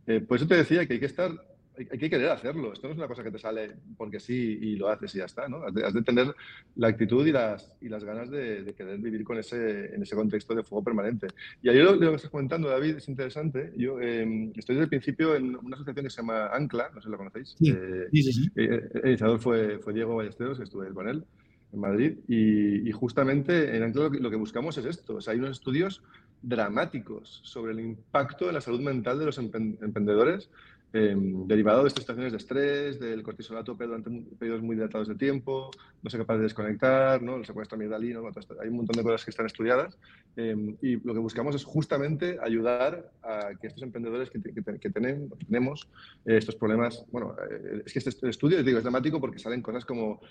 Eh, 0.06 0.20
por 0.20 0.38
eso 0.38 0.46
te 0.46 0.56
decía 0.56 0.86
que 0.86 0.94
hay 0.94 1.00
que 1.00 1.04
estar 1.04 1.32
hay, 1.76 1.98
que 1.98 2.10
querer 2.10 2.30
hacerlo. 2.30 2.72
Esto 2.72 2.86
no 2.86 2.92
es 2.92 2.98
una 2.98 3.08
cosa 3.08 3.22
que 3.22 3.30
te 3.30 3.38
sale 3.38 3.76
porque 3.96 4.20
sí 4.20 4.58
y 4.60 4.76
lo 4.76 4.88
haces 4.88 5.14
y 5.14 5.18
ya 5.18 5.24
está, 5.24 5.48
¿no? 5.48 5.62
Has 5.64 5.94
de, 5.94 6.02
tener 6.02 6.34
la 6.76 6.88
actitud 6.88 7.26
y 7.26 7.32
las, 7.32 7.72
y 7.80 7.88
las 7.88 8.04
ganas 8.04 8.30
de, 8.30 8.74
querer 8.76 8.98
vivir 8.98 9.24
con 9.24 9.38
ese, 9.38 9.94
en 9.94 10.02
ese 10.02 10.16
contexto 10.16 10.54
de 10.54 10.62
fuego 10.62 10.84
permanente. 10.84 11.28
Y 11.62 11.68
ahí 11.68 11.78
lo, 11.78 11.98
que 11.98 12.14
estás 12.14 12.30
comentando, 12.30 12.68
David, 12.68 12.96
es 12.96 13.08
interesante. 13.08 13.72
Yo 13.76 14.00
em, 14.00 14.52
estoy 14.56 14.76
desde 14.76 14.84
el 14.84 14.88
principio 14.90 15.34
en 15.34 15.56
una 15.56 15.76
asociación 15.76 16.04
que 16.04 16.10
se 16.10 16.22
llama 16.22 16.48
ANCLA, 16.48 16.90
no 16.94 17.00
sé 17.00 17.06
si 17.06 17.10
la 17.10 17.16
conocéis. 17.16 17.54
Sí, 17.58 17.70
eh, 17.70 18.08
sí, 18.12 18.32
sí. 18.32 18.50
Eh, 18.56 18.88
el 18.94 19.08
iniciador 19.08 19.38
fue, 19.38 19.78
fue 19.78 19.92
Diego 19.92 20.16
Ballesteros, 20.16 20.58
que 20.58 20.64
estuve 20.64 20.92
con 20.92 21.08
él 21.08 21.24
en 21.72 21.80
Madrid. 21.80 22.18
Y, 22.28 22.90
justamente 22.92 23.76
en 23.76 23.82
ANCLA 23.82 24.10
lo 24.20 24.30
que, 24.30 24.36
buscamos 24.36 24.78
es 24.78 24.86
esto. 24.86 25.16
O 25.16 25.20
sea, 25.20 25.32
hay 25.32 25.38
unos 25.38 25.52
estudios 25.52 26.02
dramáticos 26.42 27.40
sobre 27.44 27.72
el 27.72 27.80
impacto 27.80 28.48
en 28.48 28.54
la 28.54 28.60
salud 28.60 28.80
mental 28.80 29.18
de 29.18 29.26
los 29.26 29.38
emprendedores 29.38 30.50
Em, 30.96 31.46
derivado 31.46 31.82
de 31.82 31.88
estas 31.88 32.04
situaciones 32.04 32.32
de 32.32 32.38
estrés, 32.38 32.98
del 32.98 33.22
cortisol 33.22 33.58
a 33.58 33.64
tope 33.64 33.84
durante 33.84 34.08
periodos 34.38 34.62
muy 34.62 34.76
dilatados 34.76 35.06
de 35.08 35.14
tiempo, 35.14 35.70
no 36.02 36.08
ser 36.08 36.20
capaz 36.20 36.38
de 36.38 36.44
desconectar, 36.44 37.20
¿no? 37.20 37.36
el 37.36 37.44
secuestro 37.44 37.76
amigdalino, 37.76 38.22
hay 38.62 38.68
un 38.68 38.76
montón 38.76 38.96
de 38.96 39.02
cosas 39.02 39.22
que 39.22 39.30
están 39.30 39.44
estudiadas 39.44 39.98
em, 40.36 40.74
y 40.80 40.96
lo 41.06 41.12
que 41.12 41.20
buscamos 41.20 41.54
es 41.54 41.64
justamente 41.64 42.38
ayudar 42.42 43.10
a 43.22 43.50
que 43.60 43.66
estos 43.66 43.82
emprendedores 43.82 44.30
que, 44.30 44.40
que, 44.40 44.90
tenemos 44.90 45.86
eh, 46.24 46.38
estos 46.38 46.54
problemas, 46.54 47.04
bueno, 47.12 47.36
eh, 47.50 47.82
es 47.84 47.92
que 47.92 47.98
este 47.98 48.30
estudio, 48.30 48.62
digo, 48.64 48.78
es 48.78 48.84
dramático 48.84 49.20
porque 49.20 49.38
salen 49.38 49.60
cosas 49.60 49.84
como, 49.84 50.22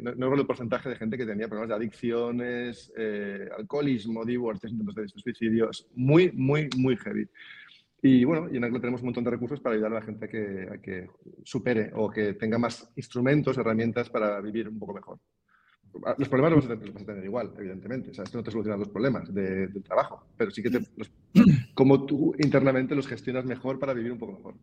no, 0.00 0.14
no 0.14 0.34
el 0.34 0.46
porcentaje 0.46 0.88
de 0.88 0.96
gente 0.96 1.18
que 1.18 1.26
tenía 1.26 1.48
problemas 1.48 1.68
de 1.68 1.74
adicciones, 1.74 2.90
eh, 2.96 3.46
alcoholismo, 3.58 4.24
divorcios, 4.24 4.72
intentos 4.72 4.94
de 4.94 5.08
suicidios, 5.08 5.86
muy, 5.94 6.32
muy, 6.32 6.70
muy 6.78 6.96
heavy. 6.96 7.28
Y 8.06 8.22
bueno, 8.22 8.48
y 8.52 8.58
en 8.58 8.64
Ancla 8.64 8.80
tenemos 8.80 9.00
un 9.00 9.06
montón 9.06 9.24
de 9.24 9.30
recursos 9.30 9.60
para 9.60 9.76
ayudar 9.76 9.92
a 9.92 9.94
la 9.94 10.02
gente 10.02 10.26
a 10.26 10.28
que, 10.28 10.68
a 10.70 10.76
que 10.76 11.08
supere 11.42 11.90
o 11.94 12.10
que 12.10 12.34
tenga 12.34 12.58
más 12.58 12.92
instrumentos, 12.96 13.56
herramientas 13.56 14.10
para 14.10 14.42
vivir 14.42 14.68
un 14.68 14.78
poco 14.78 14.92
mejor. 14.92 15.18
Los 16.18 16.28
problemas 16.28 16.52
los 16.52 16.68
vas 16.68 17.02
a 17.02 17.06
tener, 17.06 17.24
igual, 17.24 17.54
evidentemente. 17.56 18.10
O 18.10 18.14
sea, 18.14 18.24
esto 18.24 18.36
no 18.36 18.44
te 18.44 18.50
soluciona 18.50 18.76
los 18.76 18.90
problemas 18.90 19.32
de, 19.32 19.68
del 19.68 19.82
trabajo, 19.82 20.26
pero 20.36 20.50
sí 20.50 20.62
que 20.62 20.68
te, 20.68 20.80
como 21.74 22.04
tú 22.04 22.34
internamente 22.40 22.94
los 22.94 23.06
gestionas 23.06 23.46
mejor 23.46 23.78
para 23.78 23.94
vivir 23.94 24.12
un 24.12 24.18
poco 24.18 24.34
mejor. 24.34 24.54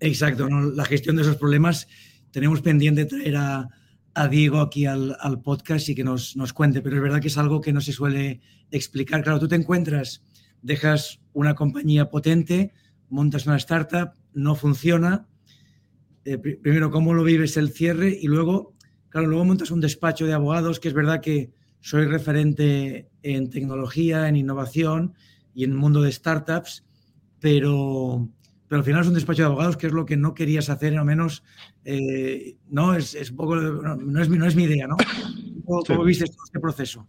Exacto, 0.00 0.48
la 0.48 0.84
gestión 0.84 1.14
de 1.14 1.22
esos 1.22 1.36
problemas. 1.36 1.86
Tenemos 2.32 2.60
pendiente 2.60 3.04
traer 3.04 3.36
a, 3.36 3.68
a 4.14 4.26
Diego 4.26 4.58
aquí 4.58 4.86
al, 4.86 5.16
al, 5.20 5.40
podcast 5.40 5.88
y 5.90 5.94
que 5.94 6.02
nos, 6.02 6.36
nos 6.36 6.52
cuente, 6.52 6.82
pero 6.82 6.96
es 6.96 7.02
verdad 7.02 7.20
que 7.20 7.28
es 7.28 7.38
algo 7.38 7.60
que 7.60 7.72
no 7.72 7.80
se 7.80 7.92
suele 7.92 8.40
explicar. 8.72 9.22
Claro, 9.22 9.38
tú 9.38 9.46
te 9.46 9.54
encuentras 9.54 10.24
dejas 10.64 11.20
una 11.34 11.54
compañía 11.54 12.08
potente, 12.08 12.72
montas 13.10 13.46
una 13.46 13.56
startup, 13.56 14.12
no 14.32 14.54
funciona. 14.56 15.28
Eh, 16.24 16.38
primero, 16.38 16.90
cómo 16.90 17.12
lo 17.12 17.22
vives 17.22 17.58
el 17.58 17.70
cierre 17.70 18.18
y 18.18 18.26
luego, 18.26 18.74
claro, 19.10 19.26
luego 19.26 19.44
montas 19.44 19.70
un 19.70 19.80
despacho 19.80 20.26
de 20.26 20.32
abogados, 20.32 20.80
que 20.80 20.88
es 20.88 20.94
verdad 20.94 21.20
que 21.20 21.52
soy 21.80 22.06
referente 22.06 23.10
en 23.22 23.50
tecnología, 23.50 24.26
en 24.26 24.36
innovación 24.36 25.12
y 25.54 25.64
en 25.64 25.72
el 25.72 25.76
mundo 25.76 26.00
de 26.00 26.10
startups, 26.10 26.86
pero, 27.40 28.26
pero 28.66 28.78
al 28.78 28.84
final 28.84 29.02
es 29.02 29.08
un 29.08 29.14
despacho 29.14 29.42
de 29.42 29.46
abogados, 29.46 29.76
que 29.76 29.88
es 29.88 29.92
lo 29.92 30.06
que 30.06 30.16
no 30.16 30.32
querías 30.32 30.70
hacer, 30.70 30.96
al 30.96 31.04
menos 31.04 31.44
eh, 31.84 32.56
no, 32.70 32.94
es, 32.94 33.14
es, 33.14 33.30
poco, 33.32 33.56
no, 33.56 34.22
es, 34.22 34.30
no 34.30 34.46
es 34.46 34.56
mi 34.56 34.62
idea, 34.62 34.86
¿no? 34.86 34.96
¿Cómo, 35.66 36.04
viste 36.04 36.24
este 36.24 36.58
proceso? 36.58 37.06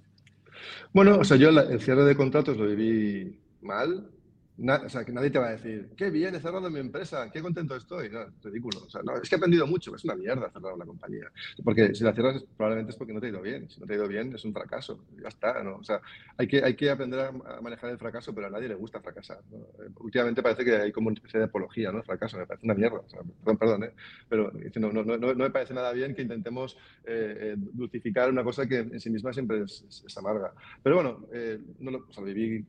Bueno, 0.94 1.20
o 1.20 1.24
sea, 1.24 1.38
yo 1.38 1.50
el 1.50 1.80
cierre 1.80 2.04
de 2.04 2.16
contratos 2.16 2.58
lo 2.58 2.68
viví 2.68 3.45
mal, 3.66 4.10
o 4.58 4.90
sea, 4.90 5.04
que 5.04 5.12
nadie 5.12 5.30
te 5.30 5.40
va 5.40 5.48
a 5.48 5.52
decir, 5.52 5.90
qué 5.98 6.10
bien, 6.10 6.34
he 6.34 6.40
cerrado 6.40 6.70
mi 6.70 6.80
empresa, 6.80 7.30
qué 7.32 7.42
contento 7.42 7.76
estoy. 7.76 8.10
No, 8.10 8.22
es 8.22 8.42
ridículo. 8.42 8.80
O 8.86 8.90
sea, 8.90 9.02
no, 9.04 9.18
es 9.18 9.28
que 9.28 9.36
he 9.36 9.38
aprendido 9.38 9.68
mucho, 9.68 9.94
es 9.94 10.04
una 10.06 10.16
mierda 10.16 10.50
cerrar 10.50 10.78
la 10.78 10.86
compañía. 10.86 11.30
Porque 11.64 11.94
si 11.94 12.06
la 12.06 12.14
cierras 12.14 12.46
probablemente 12.56 12.92
es 12.92 12.98
porque 12.98 13.14
no 13.14 13.20
te 13.20 13.28
ha 13.28 13.30
ido 13.30 13.42
bien. 13.42 13.70
Si 13.70 13.82
no 13.82 13.86
te 13.86 13.94
ha 13.94 13.98
ido 13.98 14.08
bien 14.08 14.34
es 14.34 14.46
un 14.46 14.54
fracaso. 14.54 15.04
Ya 15.22 15.28
está, 15.28 15.62
¿no? 15.62 15.76
O 15.76 15.84
sea, 15.84 16.00
hay 16.38 16.48
que, 16.48 16.64
hay 16.64 16.76
que 16.76 16.90
aprender 16.90 17.20
a 17.20 17.62
manejar 17.62 17.90
el 17.90 17.98
fracaso, 17.98 18.34
pero 18.34 18.48
a 18.48 18.50
nadie 18.50 18.70
le 18.70 18.76
gusta 18.76 19.02
fracasar. 19.02 19.40
Eh, 19.52 19.90
últimamente 20.00 20.42
parece 20.42 20.64
que 20.64 20.76
hay 20.76 20.92
como 20.94 21.10
una 21.10 21.16
especie 21.16 21.40
de 21.40 21.48
apología, 21.48 21.92
¿no? 21.92 22.02
Fracaso 22.04 22.38
me 22.38 22.48
parece 22.48 22.66
una 22.66 22.76
mierda. 22.76 23.00
O 23.00 23.10
sea, 23.10 23.20
perdón, 23.44 23.58
perdón, 23.58 23.84
¿eh? 23.84 23.94
Pero 24.30 24.54
no, 24.76 24.92
no, 24.94 25.04
no, 25.04 25.18
no, 25.18 25.36
me 25.36 25.50
parece 25.50 25.74
nada 25.74 25.92
bien 25.92 26.16
que 26.16 26.22
intentemos 26.22 26.78
eh, 27.04 27.56
dulcificar 27.58 28.30
una 28.30 28.44
cosa 28.44 28.66
que 28.68 28.78
en 28.78 29.00
sí 29.02 29.10
misma 29.10 29.34
siempre 29.34 29.64
es, 29.64 29.84
es, 30.06 30.18
amarga. 30.18 30.54
Pero 30.82 30.96
bueno, 30.96 31.28
no 31.80 31.92
lo, 31.92 32.06
o 32.08 32.14
sea, 32.14 32.24
viví 32.24 32.56
eh, 32.56 32.64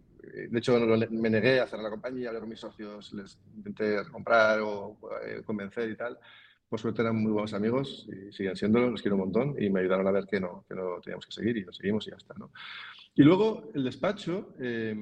de 0.50 0.58
hecho, 0.58 0.78
me 1.10 1.30
negué 1.30 1.60
a 1.60 1.66
cerrar 1.66 1.84
la 1.84 1.90
compañía, 1.90 2.28
hablé 2.28 2.40
con 2.40 2.48
mis 2.48 2.60
socios, 2.60 3.12
les 3.14 3.38
intenté 3.56 3.96
comprar 4.10 4.60
o 4.60 4.98
eh, 5.26 5.42
convencer 5.44 5.90
y 5.90 5.96
tal. 5.96 6.18
Por 6.68 6.80
suerte 6.80 7.02
eran 7.02 7.16
muy 7.16 7.30
buenos 7.30 7.54
amigos 7.54 8.08
y 8.08 8.32
siguen 8.32 8.56
siéndolo, 8.56 8.90
los 8.90 9.00
quiero 9.00 9.14
un 9.14 9.22
montón 9.22 9.54
y 9.58 9.70
me 9.70 9.80
ayudaron 9.80 10.06
a 10.08 10.10
ver 10.10 10.26
que 10.26 10.40
no, 10.40 10.64
que 10.68 10.74
no 10.74 11.00
teníamos 11.00 11.26
que 11.26 11.32
seguir 11.32 11.56
y 11.56 11.64
lo 11.64 11.72
seguimos 11.72 12.06
y 12.06 12.10
ya 12.10 12.16
está. 12.16 12.34
¿no? 12.34 12.50
Y 13.14 13.22
luego 13.22 13.70
el 13.74 13.84
despacho, 13.84 14.54
eh, 14.58 14.94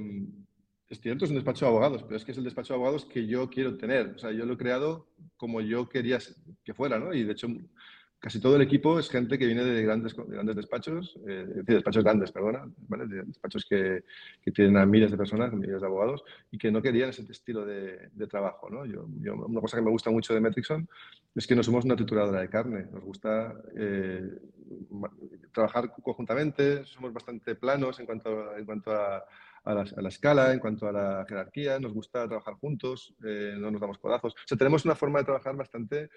es 0.88 1.00
cierto, 1.00 1.24
es 1.24 1.30
un 1.30 1.36
despacho 1.36 1.64
de 1.64 1.70
abogados, 1.70 2.02
pero 2.02 2.16
es 2.16 2.24
que 2.24 2.32
es 2.32 2.38
el 2.38 2.44
despacho 2.44 2.74
de 2.74 2.76
abogados 2.76 3.06
que 3.06 3.26
yo 3.26 3.48
quiero 3.48 3.76
tener. 3.76 4.08
O 4.14 4.18
sea, 4.18 4.30
yo 4.30 4.44
lo 4.44 4.54
he 4.54 4.58
creado 4.58 5.08
como 5.36 5.60
yo 5.60 5.88
quería 5.88 6.18
que 6.62 6.74
fuera, 6.74 6.98
¿no? 6.98 7.14
Y 7.14 7.24
de 7.24 7.32
hecho 7.32 7.48
casi 8.24 8.40
todo 8.40 8.56
el 8.56 8.62
equipo 8.62 8.98
es 8.98 9.10
gente 9.10 9.38
que 9.38 9.44
viene 9.44 9.62
de 9.62 9.82
grandes, 9.82 10.16
grandes 10.16 10.56
despachos, 10.56 11.14
eh, 11.28 11.44
despachos 11.62 12.02
grandes, 12.02 12.32
perdona, 12.32 12.66
despachos 13.26 13.66
que, 13.68 14.02
que, 14.40 14.50
tienen 14.50 14.78
a 14.78 14.86
miles 14.86 15.10
de 15.10 15.18
personas, 15.18 15.52
miles 15.52 15.82
de 15.82 15.86
abogados, 15.86 16.24
y 16.50 16.56
que 16.56 16.72
no 16.72 16.80
querían 16.80 17.10
ese 17.10 17.20
estilo 17.30 17.66
de, 17.66 18.08
trabajo. 18.30 18.70
¿no? 18.70 18.86
Yo, 18.86 19.04
una 19.04 19.60
cosa 19.60 19.76
que 19.76 19.82
me 19.82 19.90
gusta 19.90 20.10
mucho 20.10 20.32
de 20.32 20.40
Metrixon 20.40 20.88
es 21.34 21.46
que 21.46 21.54
no 21.54 21.62
somos 21.62 21.84
una 21.84 21.96
trituradora 21.96 22.40
de 22.40 22.48
carne, 22.48 22.86
nos 22.90 23.04
gusta 23.04 23.54
eh, 23.76 24.26
trabajar 25.52 25.92
conjuntamente, 26.02 26.86
somos 26.86 27.12
bastante 27.12 27.56
planos 27.56 28.00
en 28.00 28.06
cuanto, 28.06 28.56
en 28.56 28.64
cuanto 28.64 28.90
a, 28.90 29.22
a 29.64 29.74
la, 29.74 29.82
a 29.82 30.00
la, 30.00 30.08
escala, 30.08 30.50
en 30.54 30.60
cuanto 30.60 30.88
a 30.88 30.92
la 30.92 31.26
jerarquía, 31.28 31.78
nos 31.78 31.92
gusta 31.92 32.26
trabajar 32.26 32.54
juntos, 32.54 33.14
eh, 33.22 33.54
no 33.58 33.70
nos 33.70 33.82
damos 33.82 33.98
codazos. 33.98 34.32
O 34.32 34.46
sea, 34.46 34.56
tenemos 34.56 34.86
una 34.86 34.94
forma 34.94 35.18
de 35.18 35.26
trabajar 35.26 35.54
bastante 35.56 36.08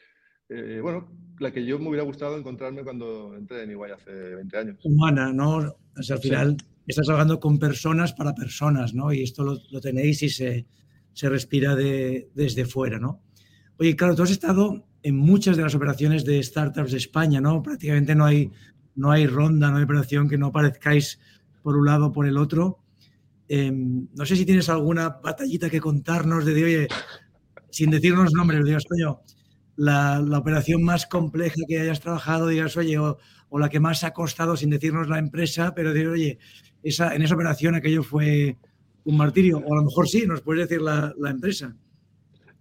eh, 0.50 0.80
bueno, 0.82 1.10
la 1.40 1.52
que 1.52 1.66
yo 1.66 1.78
me 1.80 1.90
hubiera 1.90 2.04
gustado 2.04 2.38
encontrarme 2.38 2.84
cuando 2.84 3.36
entré 3.36 3.64
en 3.64 3.72
Iguay 3.72 3.92
hace 3.92 4.12
20 4.12 4.58
años. 4.58 4.78
Humana, 4.84 5.32
¿no? 5.34 5.58
O 5.58 6.04
sea, 6.04 6.16
al 6.16 6.22
final 6.22 6.58
estás 6.86 7.06
trabajando 7.06 7.40
con 7.40 7.60
personas 7.60 8.14
para 8.14 8.34
personas, 8.34 8.94
¿no? 8.94 9.12
Y 9.12 9.24
esto 9.24 9.44
lo, 9.44 9.82
tenéis 9.82 10.24
y 10.24 10.30
se, 10.30 10.66
se 11.14 11.30
respira 11.30 11.76
de, 11.76 12.30
desde 12.34 12.66
fuera, 12.66 12.98
¿no? 12.98 13.22
Oye, 13.78 13.96
claro, 13.96 14.16
tú 14.16 14.24
has 14.24 14.32
estado 14.32 14.86
en 15.04 15.18
muchas 15.18 15.58
de 15.58 15.64
las 15.64 15.76
operaciones 15.76 16.26
de 16.26 16.42
startups 16.42 16.92
de 16.92 16.98
España, 16.98 17.42
¿no? 17.42 17.62
Prácticamente 17.62 18.16
no 18.16 18.26
hay, 18.26 18.52
no 18.96 19.12
hay 19.12 19.28
ronda, 19.28 19.70
no 19.70 19.78
hay 19.78 19.84
operación 19.84 20.28
que 20.28 20.38
no 20.38 20.52
parezcáis 20.52 21.20
por 21.62 21.78
un 21.78 21.86
lado 21.86 22.08
o 22.08 22.12
por 22.12 22.26
el 22.26 22.38
otro. 22.38 22.80
Eh, 23.50 23.72
no 23.72 24.26
sé 24.26 24.36
si 24.36 24.46
tienes 24.46 24.70
alguna 24.70 25.10
batallita 25.10 25.70
que 25.70 25.80
contarnos 25.80 26.46
de, 26.46 26.64
oye, 26.64 26.88
sin 27.70 27.92
decirnos 27.92 28.34
nombres, 28.34 28.66
digas, 28.66 28.86
coño, 28.86 29.22
la, 29.78 30.20
operación 30.38 30.84
más 30.84 31.06
compleja 31.06 31.56
que 31.68 31.80
hayas 31.80 32.02
trabajado, 32.02 32.48
digas, 32.48 32.76
oye, 32.76 32.98
o, 33.00 33.18
la 33.52 33.70
que 33.70 33.80
más 33.80 34.04
ha 34.04 34.12
costado 34.12 34.58
sin 34.58 34.70
decirnos 34.70 35.08
la 35.08 35.20
empresa, 35.20 35.74
pero 35.74 35.94
digo, 35.94 36.12
oye, 36.12 36.40
esa, 36.84 37.16
en 37.16 37.22
esa 37.22 37.36
operación 37.36 37.76
aquello 37.76 38.04
fue 38.04 38.58
un 39.06 39.16
martirio, 39.16 39.60
o 39.60 39.74
a 39.74 39.78
lo 39.78 39.84
mejor 39.84 40.10
sí, 40.10 40.26
nos 40.28 40.42
puedes 40.42 40.68
decir 40.68 40.82
la, 40.82 41.14
empresa. 41.30 41.74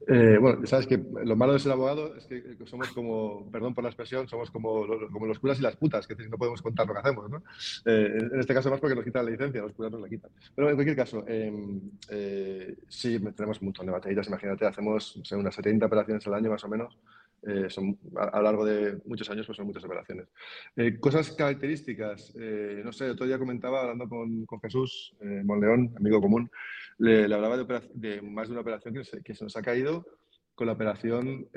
Eh, 0.09 0.39
bueno, 0.41 0.65
sabes 0.67 0.87
que 0.87 1.03
lo 1.25 1.35
malo 1.35 1.53
de 1.53 1.59
ser 1.59 1.73
abogado 1.73 2.15
es 2.15 2.27
que 2.27 2.57
somos 2.65 2.89
como, 2.93 3.51
perdón 3.51 3.75
por 3.75 3.83
la 3.83 3.91
expresión, 3.91 4.29
somos 4.29 4.53
como, 4.53 4.87
como 5.13 5.27
los 5.27 5.41
curas 5.41 5.59
y 5.59 5.63
las 5.63 5.77
putas, 5.77 6.07
que 6.07 6.15
no 6.29 6.39
podemos 6.39 6.63
contar 6.63 6.87
lo 6.87 6.95
que 6.95 7.01
hacemos, 7.01 7.29
¿no? 7.29 7.43
Eh, 7.85 8.19
en 8.33 8.39
este 8.39 8.55
caso 8.55 8.71
más 8.71 8.79
porque 8.79 8.95
nos 8.95 9.05
quitan 9.05 9.25
la 9.25 9.33
licencia, 9.33 9.63
los 9.63 9.73
curas 9.73 9.91
nos 9.91 10.01
la 10.01 10.09
quitan. 10.09 10.31
Pero 10.55 10.71
en 10.71 10.77
cualquier 10.77 10.97
caso, 10.97 11.25
em, 11.27 11.81
eh, 12.09 12.77
sí, 12.89 13.19
tenemos 13.35 13.61
un 13.61 13.67
montón 13.67 13.87
de 13.87 13.93
batallitas, 13.93 14.29
imagínate, 14.29 14.67
hacemos 14.67 15.21
unas 15.33 15.55
70 15.55 15.87
operaciones 15.87 16.25
al 16.27 16.35
año 16.35 16.51
más 16.51 16.63
o 16.63 16.69
menos, 16.69 16.97
eh, 17.43 17.67
son, 17.69 17.99
a, 18.17 18.39
lo 18.39 18.43
largo 18.43 18.65
de 18.65 18.99
muchos 19.05 19.29
años 19.31 19.47
pues 19.47 19.57
son 19.57 19.67
muchas 19.67 19.85
operaciones. 19.85 20.29
Eh, 20.75 20.99
cosas 20.99 21.31
características, 21.33 22.33
eh, 22.39 22.83
no 22.85 22.93
sé, 22.93 23.11
otro 23.11 23.27
día 23.27 23.39
comentaba 23.39 23.83
hablando 23.83 24.09
con, 24.09 24.47
con 24.47 24.61
Jesús 24.61 25.15
Monleón, 25.45 25.95
amigo 25.97 26.21
común, 26.21 26.51
le, 26.99 27.25
hablaba 27.25 27.57
de, 27.57 28.23
más 28.23 28.49
de 28.49 28.53
una 28.53 28.63
operación 28.63 28.95
que 28.95 29.05
se, 29.05 29.23
que 29.23 29.35
se, 29.35 29.45
nos 29.45 29.57
ha 29.57 29.63
caído 29.63 30.07
con 30.55 30.67
la 30.67 30.73
operación 30.73 31.49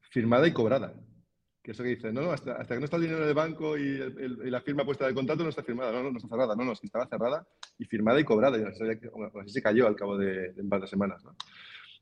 firmada 0.00 0.46
y 0.46 0.52
cobrada. 0.52 0.94
Que 1.62 1.72
eso 1.72 1.82
que 1.82 1.90
dice, 1.90 2.10
no, 2.10 2.22
no, 2.22 2.32
hasta, 2.32 2.52
hasta, 2.52 2.74
que 2.74 2.78
no 2.80 2.86
está 2.86 2.96
el 2.96 3.02
dinero 3.02 3.22
en 3.22 3.28
el 3.28 3.34
banco 3.34 3.76
y, 3.76 3.98
la 4.50 4.62
firma 4.62 4.84
puesta 4.84 5.04
del 5.04 5.14
contrato 5.14 5.42
no 5.42 5.50
está 5.50 5.62
firmada, 5.62 5.92
no, 5.92 6.02
no, 6.02 6.10
no 6.10 6.16
está 6.16 6.28
cerrada, 6.28 6.56
no, 6.56 6.64
no, 6.64 6.72
es 6.72 6.80
que 6.80 6.86
estaba 6.86 7.06
cerrada 7.06 7.46
y 7.78 7.84
firmada 7.84 8.18
y 8.18 8.24
cobrada, 8.24 8.58
y 8.58 8.62
así 8.62 8.82
se 9.52 9.62
cayó 9.62 9.86
al 9.86 9.96
cabo 9.96 10.16
de, 10.16 10.52
de 10.52 10.62
un 10.62 10.70
par 10.70 10.80
de 10.80 10.86
semanas. 10.86 11.22
¿no? 11.22 11.34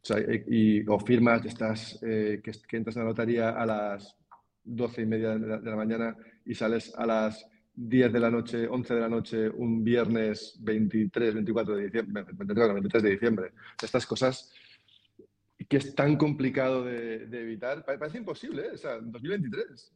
O, 0.03 0.05
sea, 0.05 0.19
y, 0.47 0.87
o 0.87 0.99
firmas 1.01 1.45
estás, 1.45 1.99
eh, 2.03 2.41
que, 2.43 2.77
entras 2.77 2.97
en 2.97 3.03
la 3.03 3.09
notaría 3.09 3.51
a 3.51 3.67
las 3.67 4.17
12 4.65 5.03
y 5.03 5.07
media 5.07 5.37
de 5.37 5.61
la, 5.61 5.77
mañana 5.77 6.17
y 6.45 6.55
sales 6.55 6.95
a 6.97 7.07
las 7.07 7.47
10 7.75 8.13
de 8.13 8.21
la 8.21 8.31
noche, 8.31 8.67
11 8.67 8.95
de 8.95 9.01
la 9.01 9.09
noche, 9.09 9.49
un 9.49 9.83
viernes 9.85 10.57
23, 10.61 11.35
24 11.35 11.77
de 11.77 11.85
diciembre, 11.85 12.25
23 12.33 13.03
de 13.03 13.11
diciembre. 13.11 13.53
Estas 13.83 14.07
cosas 14.07 14.53
que 15.69 15.77
es 15.77 15.95
tan 15.95 16.17
complicado 16.17 16.85
de, 16.85 17.27
de 17.27 17.43
evitar, 17.43 17.85
parece 17.85 18.19
imposible, 18.19 18.67
¿eh? 18.67 18.71
o 18.75 18.79
sea, 18.79 18.97
en 18.97 19.13
2023. 19.13 19.93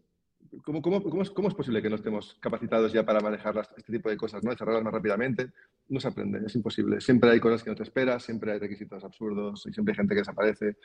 ¿Cómo, 0.64 0.82
cómo, 0.82 1.02
cómo, 1.02 1.22
es, 1.22 1.30
¿Cómo, 1.30 1.48
es, 1.48 1.54
posible 1.54 1.80
que 1.80 1.88
no 1.88 1.96
estemos 1.96 2.36
capacitados 2.38 2.92
ya 2.92 3.06
para 3.06 3.20
manejar 3.20 3.66
este 3.76 3.92
tipo 3.92 4.10
de 4.10 4.18
cosas, 4.18 4.44
¿no? 4.44 4.54
cerrarlas 4.54 4.84
más 4.84 4.92
rápidamente? 4.92 5.50
No 5.88 5.98
se 5.98 6.08
aprende, 6.08 6.42
es 6.46 6.54
imposible. 6.54 7.00
Siempre 7.00 7.30
hay 7.30 7.40
cosas 7.40 7.62
que 7.62 7.70
no 7.70 7.76
te 7.76 7.82
esperas, 7.82 8.22
siempre 8.22 8.52
hay 8.52 8.58
requisitos 8.58 9.02
absurdos 9.02 9.66
y 9.66 9.72
siempre 9.72 9.92
hay 9.92 9.96
gente 9.96 10.14
que 10.14 10.20
desaparece. 10.20 10.76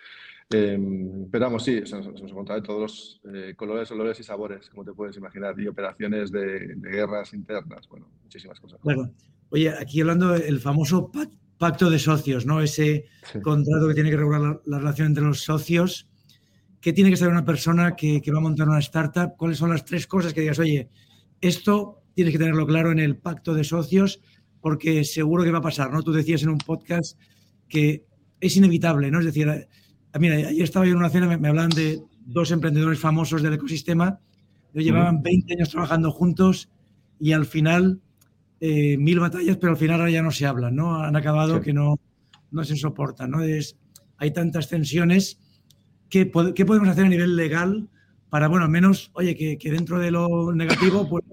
Eh, 0.49 1.27
pero 1.29 1.45
vamos, 1.45 1.65
sí, 1.65 1.81
se 1.85 1.97
nos, 1.97 2.07
nos 2.07 2.21
encontrado 2.21 2.61
de 2.61 2.67
todos 2.67 2.81
los 2.81 3.21
eh, 3.33 3.55
colores, 3.55 3.91
olores 3.91 4.19
y 4.21 4.23
sabores, 4.23 4.69
como 4.69 4.85
te 4.85 4.93
puedes 4.93 5.17
imaginar, 5.17 5.59
y 5.59 5.67
operaciones 5.67 6.31
de, 6.31 6.75
de 6.75 6.89
guerras 6.89 7.33
internas, 7.33 7.87
bueno, 7.89 8.09
muchísimas 8.23 8.59
cosas. 8.59 8.79
Claro. 8.81 9.11
Oye, 9.49 9.69
aquí 9.69 9.99
hablando 9.99 10.29
del 10.29 10.59
famoso 10.59 11.11
pacto 11.57 11.89
de 11.89 11.99
socios, 11.99 12.45
¿no? 12.45 12.61
Ese 12.61 13.05
sí. 13.23 13.41
contrato 13.41 13.87
que 13.87 13.93
tiene 13.93 14.09
que 14.09 14.17
regular 14.17 14.41
la, 14.41 14.61
la 14.65 14.79
relación 14.79 15.07
entre 15.07 15.23
los 15.23 15.41
socios 15.41 16.07
¿Qué 16.87 16.93
tiene 16.93 17.09
que 17.09 17.17
saber 17.17 17.33
una 17.33 17.43
persona 17.43 17.97
que, 17.97 18.21
que, 18.21 18.31
va 18.31 18.37
a 18.37 18.41
montar 18.41 18.69
una 18.69 18.79
startup? 18.79 19.35
¿Cuáles 19.35 19.57
son 19.57 19.71
las 19.71 19.83
tres 19.83 20.07
cosas 20.07 20.33
que 20.33 20.39
digas, 20.39 20.57
oye, 20.57 20.87
esto 21.41 22.01
tienes 22.13 22.31
que 22.31 22.39
tenerlo 22.39 22.65
claro 22.65 22.93
en 22.93 22.99
el 22.99 23.17
pacto 23.17 23.53
de 23.53 23.65
socios 23.65 24.21
porque 24.61 25.03
seguro 25.03 25.43
que 25.43 25.51
va 25.51 25.57
a 25.57 25.61
pasar, 25.61 25.91
¿no? 25.91 26.01
Tú 26.01 26.13
decías 26.13 26.43
en 26.43 26.49
un 26.49 26.59
podcast 26.59 27.19
que 27.67 28.05
es 28.39 28.55
inevitable, 28.55 29.11
¿no? 29.11 29.19
Es 29.19 29.25
decir, 29.25 29.67
mira, 30.17 30.35
ayer 30.35 30.63
estaba 30.63 30.85
yo 30.85 30.93
en 30.93 30.99
una 30.99 31.09
cena, 31.09 31.27
me, 31.27 31.35
me 31.35 31.49
hablan 31.49 31.71
de 31.71 32.01
dos 32.25 32.51
emprendedores 32.51 33.01
famosos 33.01 33.41
del 33.41 33.55
ecosistema, 33.55 34.21
ellos 34.73 34.85
llevaban 34.85 35.21
20 35.21 35.55
años 35.55 35.69
trabajando 35.69 36.09
juntos 36.09 36.69
y 37.19 37.33
al 37.33 37.45
final 37.45 37.99
eh, 38.61 38.95
mil 38.97 39.19
batallas, 39.19 39.57
pero 39.57 39.73
al 39.73 39.77
final 39.77 39.99
ahora 39.99 40.11
ya 40.11 40.23
no 40.23 40.31
se 40.31 40.45
hablan, 40.45 40.77
¿no? 40.77 41.03
Han 41.03 41.17
acabado 41.17 41.57
sí. 41.57 41.65
que 41.65 41.73
no, 41.73 41.99
no 42.51 42.63
se 42.63 42.77
soportan, 42.77 43.31
¿no? 43.31 43.43
Es, 43.43 43.75
hay 44.15 44.31
tantas 44.31 44.69
tensiones 44.69 45.41
¿qué, 46.09 46.31
¿qué, 46.55 46.65
podemos 46.65 46.89
hacer 46.89 47.05
a 47.05 47.09
nivel 47.09 47.35
legal 47.35 47.87
para, 48.29 48.47
bueno, 48.47 48.67
menos, 48.67 49.11
oye, 49.13 49.35
que, 49.35 49.57
que 49.57 49.71
dentro 49.71 49.99
de 49.99 50.11
lo 50.11 50.53
negativo, 50.53 51.07
pues 51.09 51.23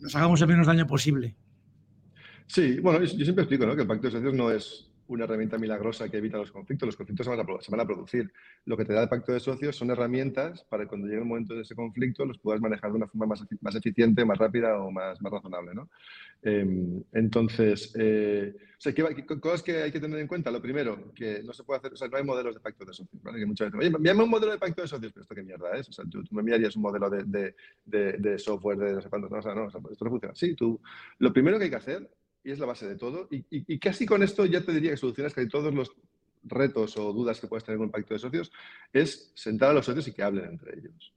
nos 0.00 0.14
hagamos 0.14 0.40
el 0.40 0.48
menos 0.48 0.66
daño 0.66 0.86
posible? 0.86 1.34
Sí, 2.46 2.80
bueno, 2.80 3.04
yo 3.04 3.24
siempre 3.24 3.44
explico 3.44 3.64
¿no? 3.64 3.76
que 3.76 3.82
el 3.82 3.88
pacto 3.88 4.08
de 4.08 4.12
socios 4.12 4.34
no 4.34 4.50
es 4.50 4.89
una 5.10 5.24
herramienta 5.24 5.58
milagrosa 5.58 6.08
que 6.08 6.18
evita 6.18 6.38
los 6.38 6.52
conflictos, 6.52 6.86
los 6.86 6.96
conflictos 6.96 7.26
se 7.26 7.30
van, 7.30 7.40
a, 7.40 7.60
se 7.60 7.70
van, 7.70 7.80
a, 7.80 7.86
producir. 7.86 8.32
Lo 8.64 8.76
que 8.76 8.84
te 8.84 8.92
da 8.92 9.02
el 9.02 9.08
pacto 9.08 9.32
de 9.32 9.40
socios 9.40 9.76
son 9.76 9.90
herramientas 9.90 10.64
para 10.64 10.84
que 10.84 10.88
cuando 10.88 11.06
llegue 11.08 11.20
el 11.20 11.26
momento 11.26 11.54
de 11.54 11.62
ese 11.62 11.74
conflicto 11.74 12.24
los 12.24 12.38
puedas 12.38 12.60
manejar 12.60 12.90
de 12.90 12.96
una 12.96 13.08
forma 13.08 13.26
más, 13.26 13.44
más 13.60 13.74
eficiente, 13.74 14.24
más 14.24 14.38
rápida 14.38 14.78
o 14.80 14.90
más, 14.90 15.20
más 15.20 15.32
razonable. 15.32 15.74
¿no? 15.74 15.90
Eh, 16.42 17.02
entonces, 17.12 17.92
eh, 17.98 18.54
o 18.56 18.80
sea, 18.80 18.94
¿qué, 18.94 19.04
¿qué, 19.14 19.40
cosas 19.40 19.62
que 19.62 19.82
hay 19.82 19.92
que 19.92 20.00
tener 20.00 20.18
en 20.18 20.26
cuenta? 20.26 20.50
Lo 20.50 20.62
primero, 20.62 21.12
que 21.14 21.42
no 21.42 21.52
se 21.52 21.64
puede 21.64 21.78
hacer, 21.78 21.92
o 21.92 21.96
sea, 21.96 22.08
no 22.08 22.16
hay 22.16 22.24
modelos 22.24 22.54
de 22.54 22.60
pacto 22.60 22.84
de 22.84 22.94
socios. 22.94 23.22
¿vale? 23.22 23.38
Que 23.38 23.46
muchas 23.46 23.70
veces, 23.70 23.80
oye, 23.80 23.96
envíame 23.96 24.22
un 24.22 24.30
modelo 24.30 24.52
de 24.52 24.58
pacto 24.58 24.82
de 24.82 24.88
socios, 24.88 25.12
pero 25.12 25.22
esto 25.22 25.34
qué 25.34 25.42
mierda 25.42 25.76
es. 25.76 25.88
O 25.88 25.92
sea, 25.92 26.04
tú, 26.10 26.22
tú 26.24 26.34
me 26.34 26.40
enviarías 26.40 26.76
un 26.76 26.82
modelo 26.82 27.10
de, 27.10 27.24
de, 27.24 27.54
de, 27.84 28.12
de, 28.14 28.38
software 28.38 28.78
de 28.78 28.92
no 28.94 29.02
sé 29.02 29.10
cuántos, 29.10 29.30
no, 29.30 29.38
o 29.38 29.42
sea, 29.42 29.54
no, 29.54 29.64
o 29.64 29.70
sea, 29.70 29.80
esto 29.90 30.04
no 30.04 30.10
funciona 30.10 30.32
así. 30.32 30.54
Tú, 30.54 30.80
lo 31.18 31.32
primero 31.32 31.58
que 31.58 31.64
hay 31.64 31.70
que 31.70 31.76
hacer 31.76 32.10
y 32.42 32.50
es 32.50 32.58
la 32.58 32.66
base 32.66 32.88
de 32.88 32.96
todo. 32.96 33.28
Y, 33.30 33.78
casi 33.78 34.06
con 34.06 34.22
esto 34.22 34.44
ya 34.46 34.60
te 34.60 34.72
diría 34.72 34.90
que 34.90 34.96
solucionas 34.96 35.34
casi 35.34 35.48
todos 35.48 35.74
los 35.74 35.92
retos 36.42 36.96
o 36.96 37.12
dudas 37.12 37.40
que 37.40 37.46
puedes 37.46 37.64
tener 37.64 37.78
con 37.78 37.86
un 37.86 37.92
pacto 37.92 38.14
de 38.14 38.20
socios, 38.20 38.50
es 38.92 39.32
sentar 39.34 39.70
a 39.70 39.74
los 39.74 39.84
socios 39.84 40.08
y 40.08 40.12
que 40.12 40.22
hablen 40.22 40.46
entre 40.46 40.78
ellos. 40.78 41.12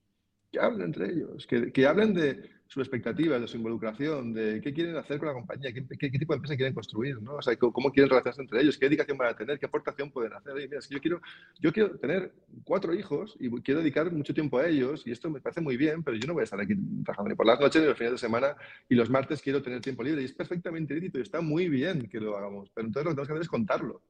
que 0.51 0.59
hablen 0.59 0.87
entre 0.87 1.11
ellos, 1.11 1.47
que, 1.47 1.71
que 1.71 1.87
hablen 1.87 2.13
de 2.13 2.49
sus 2.73 2.81
expectativas, 2.81 3.39
de 3.39 3.47
su 3.47 3.57
involucración, 3.57 4.33
de 4.33 4.59
qué 4.59 4.73
quieren 4.73 4.95
hacer 4.97 5.19
con 5.19 5.27
la 5.27 5.33
compañía, 5.35 5.71
qué, 5.71 5.85
qué, 5.85 6.09
tipo 6.09 6.33
de 6.33 6.37
empresa 6.37 6.55
quieren 6.55 6.73
construir, 6.73 7.21
¿no? 7.21 7.35
O 7.35 7.41
sea, 7.41 7.55
cómo 7.55 7.91
quieren 7.91 8.09
relacionarse 8.09 8.41
entre 8.41 8.61
ellos, 8.61 8.79
qué 8.79 8.87
dedicación 8.87 9.15
van 9.15 9.29
a 9.29 9.35
tener, 9.35 9.59
qué 9.59 9.67
aportación 9.67 10.09
pueden 10.09 10.33
hacer. 10.33 10.53
Oye, 10.53 10.67
mira, 10.67 10.81
que 10.81 10.95
yo 10.95 10.99
quiero, 10.99 11.21
yo 11.59 11.71
quiero 11.71 11.99
tener 11.99 12.33
cuatro 12.63 12.95
hijos 12.95 13.37
y 13.39 13.51
quiero 13.61 13.81
dedicar 13.81 14.11
mucho 14.11 14.33
tiempo 14.33 14.57
a 14.57 14.67
ellos 14.67 15.05
y 15.05 15.11
esto 15.11 15.29
me 15.29 15.39
parece 15.39 15.61
muy 15.61 15.77
bien, 15.77 16.01
pero 16.01 16.17
yo 16.17 16.25
no 16.25 16.33
voy 16.33 16.41
a 16.41 16.45
estar 16.45 16.59
aquí 16.59 16.73
trabajando 17.03 17.29
ni 17.29 17.35
por 17.35 17.45
las 17.45 17.59
noches 17.59 17.79
ni 17.79 17.87
los 17.87 17.97
fines 17.97 18.13
de 18.13 18.17
semana 18.17 18.55
y 18.89 18.95
los 18.95 19.07
martes 19.07 19.39
quiero 19.39 19.61
tener 19.61 19.79
tiempo 19.79 20.01
libre 20.01 20.23
y 20.23 20.25
es 20.25 20.33
perfectamente 20.33 20.95
lícito 20.95 21.19
y 21.19 21.21
está 21.21 21.41
muy 21.41 21.69
bien 21.69 22.09
que 22.09 22.19
lo 22.19 22.35
hagamos, 22.35 22.71
pero 22.73 22.87
entonces 22.87 23.05
lo 23.05 23.11
que 23.11 23.15
tenemos 23.15 23.27
que 23.27 23.33
hacer 23.33 23.41
es 23.43 23.49
contarlo. 23.49 24.01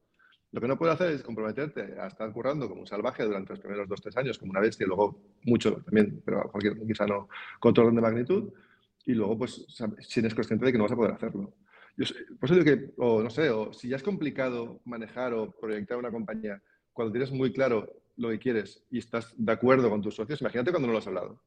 Lo 0.54 0.60
que 0.60 0.68
no 0.68 0.78
puedes 0.78 0.94
hacer 0.94 1.10
es 1.14 1.24
comprometerte 1.24 1.98
a 1.98 2.06
estar 2.06 2.32
currando 2.32 2.68
como 2.68 2.82
un 2.82 2.86
salvaje 2.86 3.24
durante 3.24 3.54
los 3.54 3.58
primeros 3.58 3.88
dos, 3.88 4.00
tres 4.00 4.16
años, 4.16 4.38
como 4.38 4.52
una 4.52 4.60
bestia, 4.60 4.84
y 4.84 4.86
luego 4.86 5.18
mucho 5.42 5.82
también, 5.82 6.22
pero 6.24 6.48
cualquier, 6.48 6.78
quizá 6.86 7.08
no 7.08 7.28
con 7.58 7.76
orden 7.76 7.96
de 7.96 8.00
magnitud 8.00 8.52
y 9.04 9.14
luego, 9.14 9.36
pues, 9.36 9.66
si 9.98 10.20
eres 10.20 10.32
consciente 10.32 10.64
de 10.64 10.70
que 10.70 10.78
no 10.78 10.84
vas 10.84 10.92
a 10.92 10.96
poder 10.96 11.10
hacerlo. 11.10 11.54
Yo, 11.96 12.06
por 12.38 12.48
eso 12.48 12.54
digo 12.54 12.64
que, 12.64 12.92
o 12.98 13.20
no 13.20 13.30
sé, 13.30 13.50
o 13.50 13.72
si 13.72 13.88
ya 13.88 13.96
es 13.96 14.04
complicado 14.04 14.80
manejar 14.84 15.34
o 15.34 15.50
proyectar 15.50 15.98
una 15.98 16.12
compañía, 16.12 16.62
cuando 16.92 17.10
tienes 17.10 17.32
muy 17.32 17.52
claro 17.52 17.92
lo 18.16 18.30
que 18.30 18.38
quieres 18.38 18.84
y 18.92 18.98
estás 18.98 19.34
de 19.36 19.52
acuerdo 19.52 19.90
con 19.90 20.02
tus 20.02 20.14
socios, 20.14 20.40
imagínate 20.40 20.70
cuando 20.70 20.86
no 20.86 20.92
lo 20.92 21.00
has 21.00 21.06
hablado. 21.08 21.40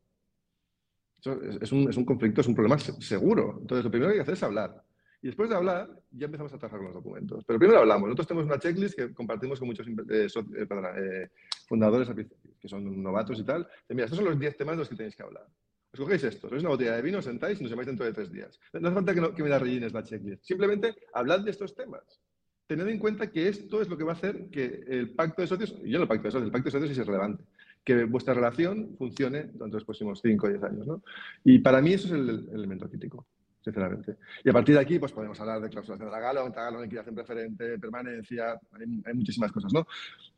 Eso 1.21 1.41
es, 1.61 1.71
un, 1.71 1.89
es 1.89 1.95
un 1.95 2.03
conflicto, 2.03 2.41
es 2.41 2.47
un 2.47 2.55
problema 2.55 2.77
seguro. 2.77 3.59
Entonces, 3.61 3.85
lo 3.85 3.89
primero 3.89 4.09
que 4.09 4.15
hay 4.15 4.17
que 4.17 4.23
hacer 4.23 4.33
es 4.33 4.43
hablar. 4.43 4.83
Después 5.27 5.49
de 5.49 5.57
hablar, 5.57 5.89
ya 6.11 6.27
empezamos 6.27 6.53
a 6.53 6.57
trabajar 6.57 6.79
con 6.79 6.85
los 6.85 6.95
documentos. 6.95 7.43
Pero 7.43 7.59
primero 7.59 7.81
hablamos. 7.81 8.07
Nosotros 8.07 8.27
tenemos 8.27 8.45
una 8.45 8.59
checklist 8.59 8.95
que 8.95 9.13
compartimos 9.13 9.59
con 9.59 9.67
muchos 9.67 9.85
eh, 9.85 9.93
eh, 10.09 10.67
eh, 10.71 11.29
fundadores 11.67 12.09
que 12.57 12.69
son 12.69 13.03
novatos 13.03 13.37
y 13.37 13.43
tal. 13.43 13.67
mira, 13.89 14.05
estos 14.05 14.19
son 14.19 14.25
los 14.25 14.39
10 14.39 14.55
temas 14.55 14.75
de 14.75 14.79
los 14.79 14.87
que 14.87 14.95
tenéis 14.95 15.17
que 15.17 15.23
hablar. 15.23 15.45
Os 15.91 15.99
cogéis 15.99 16.23
esto, 16.23 16.47
sois 16.47 16.61
una 16.61 16.69
botella 16.69 16.95
de 16.95 17.01
vino, 17.01 17.21
sentáis 17.21 17.59
y 17.59 17.63
nos 17.63 17.71
llamáis 17.71 17.87
dentro 17.87 18.05
de 18.05 18.13
tres 18.13 18.31
días. 18.31 18.57
No 18.71 18.87
hace 18.87 18.95
falta 18.95 19.13
que, 19.13 19.43
me 19.43 19.49
la 19.49 19.59
rellenes 19.59 19.91
la 19.91 20.01
checklist. 20.01 20.45
Simplemente 20.45 20.95
hablad 21.13 21.41
de 21.41 21.51
estos 21.51 21.75
temas. 21.75 22.21
Tened 22.65 22.87
en 22.87 22.97
cuenta 22.97 23.29
que 23.29 23.49
esto 23.49 23.81
es 23.81 23.89
lo 23.89 23.97
que 23.97 24.05
va 24.05 24.13
a 24.13 24.15
hacer 24.15 24.49
que 24.49 24.85
el 24.87 25.09
pacto 25.09 25.41
de 25.41 25.49
socios, 25.49 25.75
yo 25.83 25.97
no 25.97 26.03
el 26.03 26.07
pacto 26.07 26.29
de 26.29 26.31
socios, 26.31 26.45
el 26.45 26.51
pacto 26.53 26.67
de 26.67 26.71
socios 26.71 26.97
es 26.97 27.05
relevante, 27.05 27.43
que 27.83 28.05
vuestra 28.05 28.33
relación 28.33 28.95
funcione 28.97 29.43
durante 29.43 29.75
los 29.75 29.83
próximos 29.83 30.21
5 30.21 30.45
o 30.45 30.49
10 30.49 30.63
años. 30.63 30.87
¿no? 30.87 31.03
Y 31.43 31.59
para 31.59 31.81
mí 31.81 31.91
eso 31.91 32.07
es 32.07 32.13
el 32.13 32.47
elemento 32.53 32.87
crítico 32.87 33.25
sinceramente. 33.71 34.17
Y 34.43 34.49
a 34.49 34.53
partir 34.53 34.75
de 34.75 34.81
aquí, 34.81 34.99
pues 34.99 35.11
podemos 35.11 35.39
hablar 35.39 35.61
de 35.61 35.69
cláusulas 35.69 35.99
de 35.99 36.05
Dragalo, 36.05 36.51
Tagalon, 36.51 36.81
liquidación 36.81 37.15
preferente, 37.15 37.77
permanencia, 37.77 38.59
hay, 38.71 39.13
muchísimas 39.13 39.51
cosas, 39.51 39.73
¿no? 39.73 39.85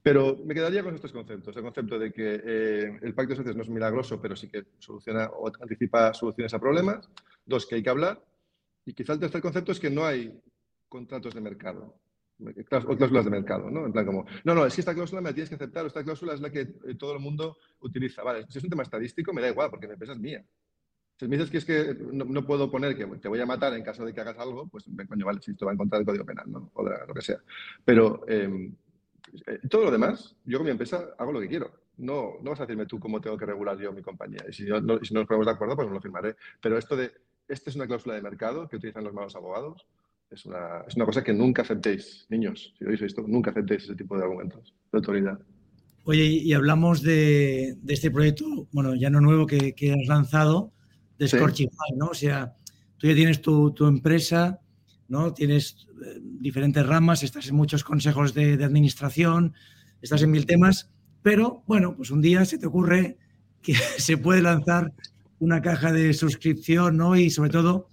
Pero 0.01 0.37
me 0.45 0.53
quedaría 0.53 0.83
con 0.83 0.95
estos 0.95 1.11
conceptos. 1.11 1.55
El 1.55 1.63
concepto 1.63 1.99
de 1.99 2.11
que 2.11 2.41
eh, 2.43 2.99
el 3.01 3.13
pacto 3.13 3.31
de 3.31 3.37
socios 3.37 3.55
no 3.55 3.63
es 3.63 3.69
milagroso, 3.69 4.19
pero 4.21 4.35
sí 4.35 4.49
que 4.49 4.65
soluciona 4.79 5.25
o 5.27 5.51
anticipa 5.61 6.13
soluciones 6.13 6.53
a 6.53 6.59
problemas. 6.59 7.09
Dos, 7.45 7.65
que 7.65 7.75
hay 7.75 7.83
que 7.83 7.89
hablar. 7.89 8.23
Y 8.85 8.93
quizá 8.93 9.13
el 9.13 9.19
tercer 9.19 9.41
concepto 9.41 9.71
es 9.71 9.79
que 9.79 9.89
no 9.89 10.05
hay 10.05 10.33
contratos 10.87 11.33
de 11.35 11.41
mercado 11.41 11.99
o 12.87 12.95
cláusulas 12.95 13.25
de 13.25 13.31
mercado, 13.31 13.69
¿no? 13.69 13.85
En 13.85 13.91
plan 13.91 14.05
como, 14.05 14.25
no, 14.43 14.55
no, 14.55 14.65
es 14.65 14.73
que 14.73 14.81
esta 14.81 14.93
cláusula 14.93 15.21
me 15.21 15.29
la 15.29 15.33
tienes 15.33 15.49
que 15.49 15.55
aceptar, 15.55 15.83
o 15.83 15.87
esta 15.87 16.03
cláusula 16.03 16.33
es 16.33 16.41
la 16.41 16.49
que 16.49 16.61
eh, 16.61 16.95
todo 16.97 17.13
el 17.13 17.19
mundo 17.19 17.57
utiliza. 17.81 18.23
Vale, 18.23 18.45
si 18.49 18.57
es 18.57 18.63
un 18.63 18.69
tema 18.69 18.83
estadístico, 18.83 19.33
me 19.33 19.41
da 19.41 19.49
igual, 19.49 19.69
porque 19.69 19.87
mi 19.87 19.93
empresa 19.93 20.13
es 20.13 20.19
mía. 20.19 20.43
Si 21.19 21.27
me 21.27 21.35
dices 21.35 21.51
que 21.51 21.57
es 21.57 21.65
que 21.65 21.97
no, 22.13 22.45
puedo 22.45 22.71
poner 22.71 22.95
que 22.95 23.05
te 23.05 23.27
voy 23.27 23.41
a 23.41 23.45
matar 23.45 23.73
en 23.73 23.83
caso 23.83 24.05
de 24.05 24.13
que 24.13 24.21
hagas 24.21 24.37
algo, 24.39 24.69
pues 24.69 24.85
coño, 25.05 25.25
vale, 25.25 25.41
si 25.41 25.51
esto 25.51 25.65
va 25.65 25.73
en 25.73 25.77
contra 25.77 25.99
del 25.99 26.05
Código 26.05 26.25
Penal, 26.25 26.49
¿no? 26.49 26.71
O 26.75 26.83
lo 26.83 27.13
que 27.13 27.21
sea. 27.21 27.39
Pero 27.83 28.23
em, 28.25 28.73
eh, 29.45 29.59
todo 29.69 29.83
lo 29.83 29.91
demás, 29.91 30.37
yo 30.45 30.59
con 30.59 30.65
mi 30.65 30.71
empresa 30.71 31.09
hago 31.17 31.33
lo 31.33 31.41
que 31.41 31.49
quiero. 31.49 31.71
No, 31.97 32.35
no 32.41 32.51
vas 32.51 32.61
a 32.61 32.63
decirme 32.63 32.85
tú 32.85 33.01
cómo 33.01 33.19
tengo 33.19 33.35
que 33.37 33.45
regular 33.45 33.77
yo 33.77 33.91
mi 33.91 34.01
compañía. 34.01 34.45
Y 34.47 34.53
si 34.53 34.63
no, 34.63 34.79
nos 34.79 35.09
ponemos 35.09 35.45
de 35.45 35.51
acuerdo, 35.51 35.75
pues 35.75 35.89
no 35.89 35.95
lo 35.95 36.01
firmaré. 36.01 36.37
Pero 36.61 36.77
esto 36.77 36.95
de, 36.95 37.11
esta 37.49 37.69
es 37.69 37.75
una 37.75 37.85
cláusula 37.85 38.15
de 38.15 38.21
mercado 38.21 38.69
que 38.69 38.77
utilizan 38.77 39.03
los 39.03 39.13
malos 39.13 39.35
abogados, 39.35 39.85
es 40.31 40.45
una, 40.45 40.85
es 40.87 40.95
una 40.95 41.05
cosa 41.05 41.21
que 41.21 41.33
nunca 41.33 41.63
aceptéis, 41.63 42.27
niños. 42.29 42.73
Si 42.79 42.85
oís 42.85 43.01
esto, 43.01 43.25
nunca 43.27 43.51
aceptéis 43.51 43.83
ese 43.83 43.95
tipo 43.95 44.15
de 44.15 44.23
argumentos 44.23 44.73
de 44.89 44.97
autoridad. 44.97 45.37
Oye, 46.05 46.23
y 46.23 46.53
hablamos 46.53 47.01
de, 47.01 47.77
este 47.89 48.09
proyecto, 48.09 48.45
bueno, 48.71 48.95
ya 48.95 49.09
no 49.09 49.19
nuevo 49.19 49.45
que 49.45 49.91
has 49.91 50.07
lanzado, 50.07 50.71
de 51.19 51.27
Scorchify, 51.27 51.91
¿no? 51.95 52.07
O 52.07 52.13
sea, 52.13 52.55
tú 52.97 53.07
ya 53.07 53.13
tienes 53.13 53.41
tu, 53.41 53.75
empresa, 53.81 54.59
¿no? 55.09 55.33
Tienes 55.33 55.87
eh, 56.03 56.19
diferentes 56.21 56.85
ramas, 56.85 57.21
estás 57.21 57.47
en 57.49 57.55
muchos 57.55 57.83
consejos 57.83 58.33
de, 58.33 58.53
administración, 58.63 59.53
estás 60.01 60.23
en 60.23 60.31
mil 60.31 60.45
temas, 60.45 60.89
pero 61.21 61.63
bueno, 61.67 61.95
pues 61.95 62.09
un 62.09 62.21
día 62.21 62.45
se 62.45 62.57
te 62.57 62.65
ocurre 62.65 63.17
que 63.61 63.75
se 63.97 64.17
puede 64.17 64.41
lanzar 64.41 64.93
una 65.39 65.61
caja 65.61 65.91
de 65.91 66.13
suscripción, 66.13 66.97
¿no? 66.97 67.15
Y 67.15 67.29
sobre 67.29 67.49
todo, 67.49 67.87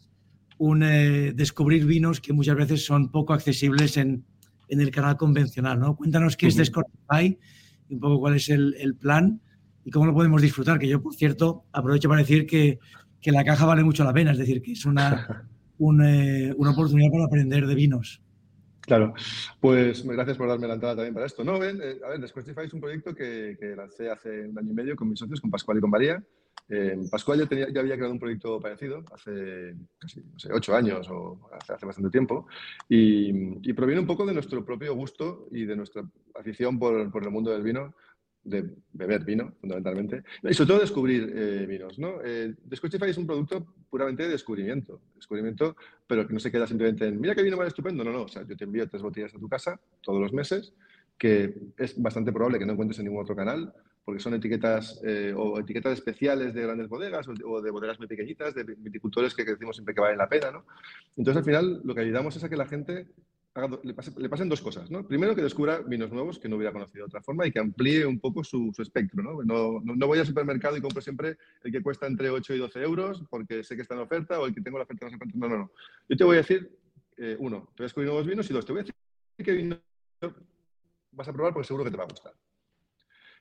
un, 0.58 0.82
eh, 0.82 1.32
descubrir 1.34 1.84
vinos 1.84 2.20
que 2.20 2.32
muchas 2.32 2.56
veces 2.56 2.84
son 2.84 3.10
poco 3.10 3.34
accesibles 3.34 3.96
en, 3.96 4.24
el 4.68 4.90
canal 4.90 5.16
convencional, 5.16 5.78
¿no? 5.78 5.96
Cuéntanos 5.96 6.36
qué 6.36 6.48
es 6.48 6.56
de 6.56 6.64
Scorchify 6.64 7.38
y 7.88 7.94
un 7.94 8.00
poco 8.00 8.18
cuál 8.18 8.34
es 8.34 8.48
el, 8.48 8.74
el, 8.80 8.96
plan 8.96 9.40
y 9.84 9.92
cómo 9.92 10.06
lo 10.06 10.12
podemos 10.12 10.42
disfrutar, 10.42 10.80
que 10.80 10.88
yo, 10.88 11.00
por 11.00 11.14
cierto, 11.14 11.64
aprovecho 11.72 12.08
para 12.08 12.22
decir 12.22 12.46
que 12.46 12.80
que 13.20 13.33
la 13.33 13.44
caja 13.44 13.66
vale 13.66 13.83
mucho 13.83 14.05
la 14.05 14.12
pena, 14.12 14.33
es 14.33 14.38
decir, 14.38 14.62
que 14.62 14.72
es 14.72 14.85
una, 14.85 15.48
eh, 16.05 16.55
una 16.57 16.70
oportunidad 16.70 17.11
para 17.11 17.24
aprender 17.24 17.66
de 17.66 17.74
vinos. 17.74 18.22
Claro, 18.81 19.14
pues 19.61 20.07
gracias 20.07 20.37
por 20.37 20.46
darme 20.46 20.68
la 20.68 20.74
entrada 20.74 20.94
también 20.94 21.12
para 21.12 21.26
esto. 21.26 21.42
No, 21.42 21.59
ven, 21.59 21.81
eh, 21.83 21.96
a 22.05 22.11
ver, 22.11 22.20
Desquestify 22.20 22.66
es 22.66 22.72
un 22.72 22.81
proyecto 22.81 23.14
que, 23.14 23.57
que, 23.59 23.74
lancé 23.74 24.09
hace 24.09 24.46
un 24.46 24.57
año 24.57 24.70
y 24.70 24.74
medio 24.74 24.94
con 24.94 25.09
mis 25.09 25.18
socios, 25.18 25.40
con 25.40 25.50
Pascual 25.50 25.79
y 25.79 25.81
con 25.81 25.90
María. 25.90 26.22
Eh, 26.68 26.96
Pascual 27.11 27.40
ya, 27.40 27.46
tenía, 27.46 27.68
ya, 27.72 27.81
había 27.81 27.94
creado 27.94 28.12
un 28.12 28.18
proyecto 28.18 28.61
parecido 28.61 29.05
hace 29.12 29.76
casi 29.98 30.20
no 30.20 30.38
sé, 30.38 30.52
ocho 30.52 30.74
años 30.74 31.09
o 31.11 31.48
hace, 31.52 31.74
hace 31.74 31.87
bastante 31.87 32.11
tiempo 32.11 32.48
y, 32.88 33.68
y, 33.68 33.72
proviene 33.72 34.00
un 34.00 34.07
poco 34.07 34.26
de 34.26 34.35
nuestro 34.35 34.64
propio 34.64 34.92
gusto 34.96 35.46
y 35.52 35.64
de 35.64 35.76
nuestra 35.76 36.02
afición 36.35 36.76
por, 36.76 37.12
por 37.12 37.22
el 37.22 37.31
mundo 37.31 37.52
del 37.52 37.62
vino 37.62 37.94
de 38.46 38.64
beber 38.92 39.24
vino, 39.24 39.52
fundamentalmente, 39.61 40.22
y 40.42 40.54
sobre 40.54 40.68
todo 40.68 40.80
descubrir 40.80 41.32
eh, 41.35 41.66
vinos. 41.66 41.98
¿no? 41.98 42.20
Eh, 42.24 42.54
es 42.70 43.18
un 43.18 43.26
producto 43.26 43.74
puramente 43.90 44.22
de 44.22 44.30
descubrimiento, 44.30 45.00
descubrimiento, 45.14 45.76
pero 46.06 46.26
que 46.26 46.32
no 46.32 46.40
se 46.40 46.50
queda 46.50 46.66
simplemente 46.66 47.06
en, 47.06 47.20
mira 47.20 47.35
qué 47.35 47.42
vino 47.42 47.56
más 47.56 47.68
estupendo, 47.68 48.04
no, 48.04 48.12
no, 48.12 48.22
o 48.22 48.28
sea, 48.28 48.46
yo 48.46 48.56
te 48.56 48.64
envío 48.64 48.88
tres 48.88 49.02
botellas 49.02 49.35
a 49.35 49.38
tu 49.38 49.48
casa 49.48 49.80
todos 50.00 50.20
los 50.20 50.32
meses, 50.32 50.72
que 51.18 51.54
es 51.76 52.00
bastante 52.00 52.32
probable 52.32 52.59
que 52.59 52.66
no 52.66 52.72
encuentres 52.72 52.98
en 52.98 53.06
ningún 53.06 53.22
otro 53.22 53.35
canal, 53.35 53.72
porque 54.04 54.20
son 54.20 54.35
etiquetas 54.35 55.00
eh, 55.04 55.35
o 55.37 55.59
etiquetas 55.59 55.94
especiales 55.94 56.54
de 56.54 56.62
grandes 56.62 56.88
bodegas 56.88 57.26
o 57.26 57.61
de 57.61 57.70
bodegas 57.72 57.98
muy 57.98 58.06
pequeñitas, 58.06 58.54
de 58.54 58.62
viticultores 58.62 59.35
que 59.35 59.44
decimos 59.44 59.74
siempre 59.74 59.96
que 59.96 60.00
valen 60.00 60.18
la 60.18 60.28
pena. 60.28 60.52
¿no? 60.52 60.64
Entonces, 61.16 61.38
al 61.38 61.44
final, 61.44 61.80
lo 61.82 61.92
que 61.92 62.02
ayudamos 62.02 62.37
es 62.37 62.44
a 62.44 62.48
que 62.48 62.56
la 62.56 62.66
gente 62.66 63.09
le, 63.83 64.29
pasen 64.29 64.49
dos 64.49 64.61
cosas. 64.61 64.90
¿no? 64.90 65.07
Primero, 65.07 65.35
que 65.35 65.42
descubra 65.42 65.81
vinos 65.81 66.11
nuevos 66.12 66.38
que 66.38 66.49
no 66.49 66.57
hubiera 66.57 66.73
conocido 66.73 67.05
de 67.05 67.09
otra 67.09 67.23
forma 67.23 67.47
y 67.47 67.53
que 67.53 67.59
amplíe 67.59 68.05
un 68.05 68.21
poco 68.21 68.45
su, 68.45 68.73
espectro. 68.79 69.23
¿no? 69.23 69.42
No, 69.83 70.07
voy 70.07 70.19
al 70.19 70.27
supermercado 70.27 70.77
y 70.77 70.81
compro 70.81 71.01
siempre 71.01 71.38
el 71.62 71.73
que 71.73 71.83
cuesta 71.83 72.07
entre 72.07 72.31
8 72.31 72.55
y 72.55 72.59
12 72.59 72.83
euros 72.83 73.25
porque 73.31 73.64
sé 73.64 73.77
que 73.77 73.83
está 73.83 73.95
en 73.95 74.01
oferta 74.01 74.40
o 74.40 74.47
el 74.47 74.55
que 74.55 74.61
tengo 74.61 74.79
la 74.79 74.85
oferta 74.85 75.07
no 75.07 75.11
sé 75.11 75.19
cuánto. 75.19 75.38
No, 75.38 75.49
no, 75.49 75.59
no. 75.59 75.73
Yo 76.09 76.16
te 76.16 76.25
voy 76.25 76.37
a 76.37 76.40
decir, 76.40 76.71
eh, 77.16 77.37
uno, 77.38 77.73
te 77.75 77.83
voy 77.83 77.85
a 77.85 77.87
descubrir 77.87 78.09
nuevos 78.09 78.27
vinos 78.27 78.51
y 78.51 78.53
dos, 78.53 78.66
te 78.66 78.73
voy 78.73 78.81
a 78.81 78.83
decir 78.85 78.95
qué 79.38 79.53
vino 79.53 79.81
vas 81.16 81.29
a 81.29 81.33
probar 81.33 81.53
porque 81.53 81.66
seguro 81.66 81.85
que 81.85 81.90
te 81.90 81.97
va 81.97 82.05
a 82.05 82.09
gustar. 82.09 82.33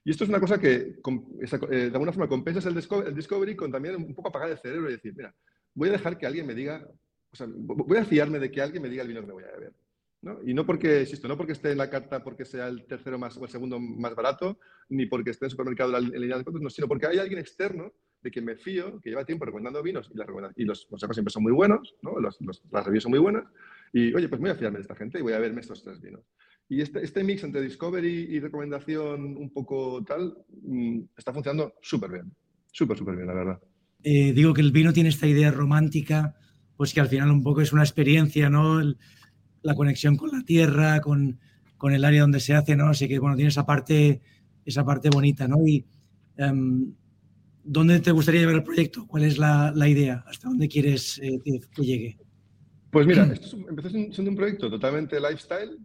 Y 0.03 0.11
esto 0.11 0.23
es 0.23 0.29
una 0.29 0.39
cosa 0.39 0.59
que, 0.59 0.69
eh, 0.71 1.75
de 1.75 1.91
alguna 1.91 2.11
forma, 2.11 2.29
compensas 2.29 2.65
el 2.67 2.75
discovery 3.15 3.55
con 3.55 3.71
también 3.71 3.95
un 3.95 4.13
poco 4.13 4.29
apagar 4.29 4.51
el 4.51 4.59
cerebro 4.59 4.89
y 4.89 4.93
decir, 4.93 5.13
mira, 5.15 5.35
voy 5.73 5.89
a 5.89 5.93
dejar 5.93 6.17
que 6.17 6.27
alguien 6.27 6.45
me 6.45 6.53
diga, 6.53 6.87
o 7.31 7.35
sea, 7.35 7.47
voy 7.49 7.97
a 7.97 8.05
fiarme 8.05 8.39
de 8.39 8.51
que 8.51 8.61
alguien 8.61 8.83
me 8.83 8.89
diga 8.89 9.01
el 9.01 9.07
vino 9.07 9.21
que 9.21 9.27
me 9.27 9.33
voy 9.33 9.43
a 9.43 9.51
beber. 9.51 9.73
Y 10.45 10.53
no 10.53 10.65
porque, 10.65 11.01
insisto, 11.01 11.27
no 11.27 11.37
porque 11.37 11.53
esté 11.53 11.71
en 11.71 11.77
la 11.77 11.89
carta 11.89 12.23
porque 12.23 12.45
sea 12.45 12.67
el 12.67 12.85
tercero 12.85 13.19
más 13.19 13.37
o 13.37 13.43
el 13.43 13.49
segundo 13.49 13.79
más 13.79 14.15
barato, 14.15 14.59
ni 14.89 15.05
porque 15.05 15.31
esté 15.31 15.45
en 15.45 15.47
el 15.47 15.51
supermercado 15.51 15.97
en 15.97 16.11
línea 16.11 16.37
de 16.37 16.43
productos, 16.43 16.61
no, 16.61 16.69
sino 16.69 16.87
porque 16.87 17.07
hay 17.07 17.19
alguien 17.19 17.39
externo 17.39 17.93
de 18.21 18.31
quien 18.31 18.45
me 18.45 18.55
fío, 18.55 18.99
que 19.01 19.09
lleva 19.11 19.23
tiempo 19.23 19.45
recomendando 19.45 19.83
vinos 19.83 20.09
y, 20.13 20.61
y 20.61 20.65
los 20.65 20.85
consejos 20.87 21.15
siempre 21.15 21.31
son 21.31 21.43
muy 21.43 21.51
buenos, 21.51 21.95
¿no? 22.01 22.19
los, 22.19 22.39
las 22.71 22.85
reviews 22.85 23.03
son 23.03 23.11
muy 23.11 23.19
buenas, 23.19 23.45
y 23.93 24.13
oye, 24.13 24.27
pues 24.27 24.41
voy 24.41 24.49
a 24.49 24.55
fiarme 24.55 24.79
de 24.79 24.81
esta 24.81 24.95
gente 24.95 25.19
y 25.19 25.21
voy 25.21 25.33
a 25.33 25.39
verme 25.39 25.61
estos 25.61 25.83
tres 25.83 26.01
vinos. 26.01 26.21
Y 26.67 26.81
este, 26.81 27.03
este 27.03 27.23
mix 27.23 27.43
entre 27.43 27.61
discovery 27.61 28.27
y 28.31 28.39
recomendación 28.39 29.37
un 29.37 29.53
poco 29.53 30.03
tal 30.03 30.35
mm, 30.63 31.01
está 31.15 31.31
funcionando 31.31 31.75
súper 31.81 32.11
bien, 32.11 32.35
súper, 32.71 32.97
súper 32.97 33.15
bien, 33.15 33.27
la 33.27 33.35
verdad. 33.35 33.61
Eh, 34.03 34.33
digo 34.33 34.53
que 34.53 34.61
el 34.61 34.71
vino 34.71 34.91
tiene 34.91 35.09
esta 35.09 35.27
idea 35.27 35.51
romántica, 35.51 36.35
pues 36.75 36.93
que 36.93 37.01
al 37.01 37.07
final 37.07 37.29
un 37.31 37.43
poco 37.43 37.61
es 37.61 37.71
una 37.73 37.83
experiencia, 37.83 38.49
¿no? 38.49 38.81
La 39.65 39.73
conexión 39.73 40.15
con 40.15 40.29
la 40.31 40.43
tierra, 40.43 41.01
con, 41.01 41.39
con, 41.77 41.91
el 41.91 42.05
área 42.05 42.21
donde 42.21 42.39
se 42.39 42.53
hace, 42.53 42.75
¿no? 42.75 42.89
Así 42.89 43.07
que, 43.07 43.17
bueno, 43.19 43.35
tiene 43.35 43.49
esa 43.49 43.65
parte, 43.65 44.21
esa 44.63 44.85
parte 44.85 45.09
bonita, 45.09 45.47
¿no? 45.47 45.65
Y 45.65 45.83
um, 46.37 46.93
¿dónde 47.63 47.99
te 47.99 48.11
gustaría 48.11 48.41
llevar 48.41 48.55
el 48.55 48.63
proyecto? 48.63 49.07
¿Cuál 49.07 49.23
es 49.23 49.39
la, 49.39 49.73
la 49.75 49.87
idea? 49.87 50.23
¿Hasta 50.27 50.49
dónde 50.49 50.67
quieres 50.67 51.19
eh, 51.21 51.39
que, 51.43 51.59
llegue? 51.81 52.17
Pues 52.91 53.07
mira, 53.07 53.23
esto 53.33 53.57
empezó 53.67 53.89
siendo 53.89 54.29
un 54.29 54.37
proyecto 54.37 54.69
totalmente 54.69 55.19
lifestyle. 55.19 55.77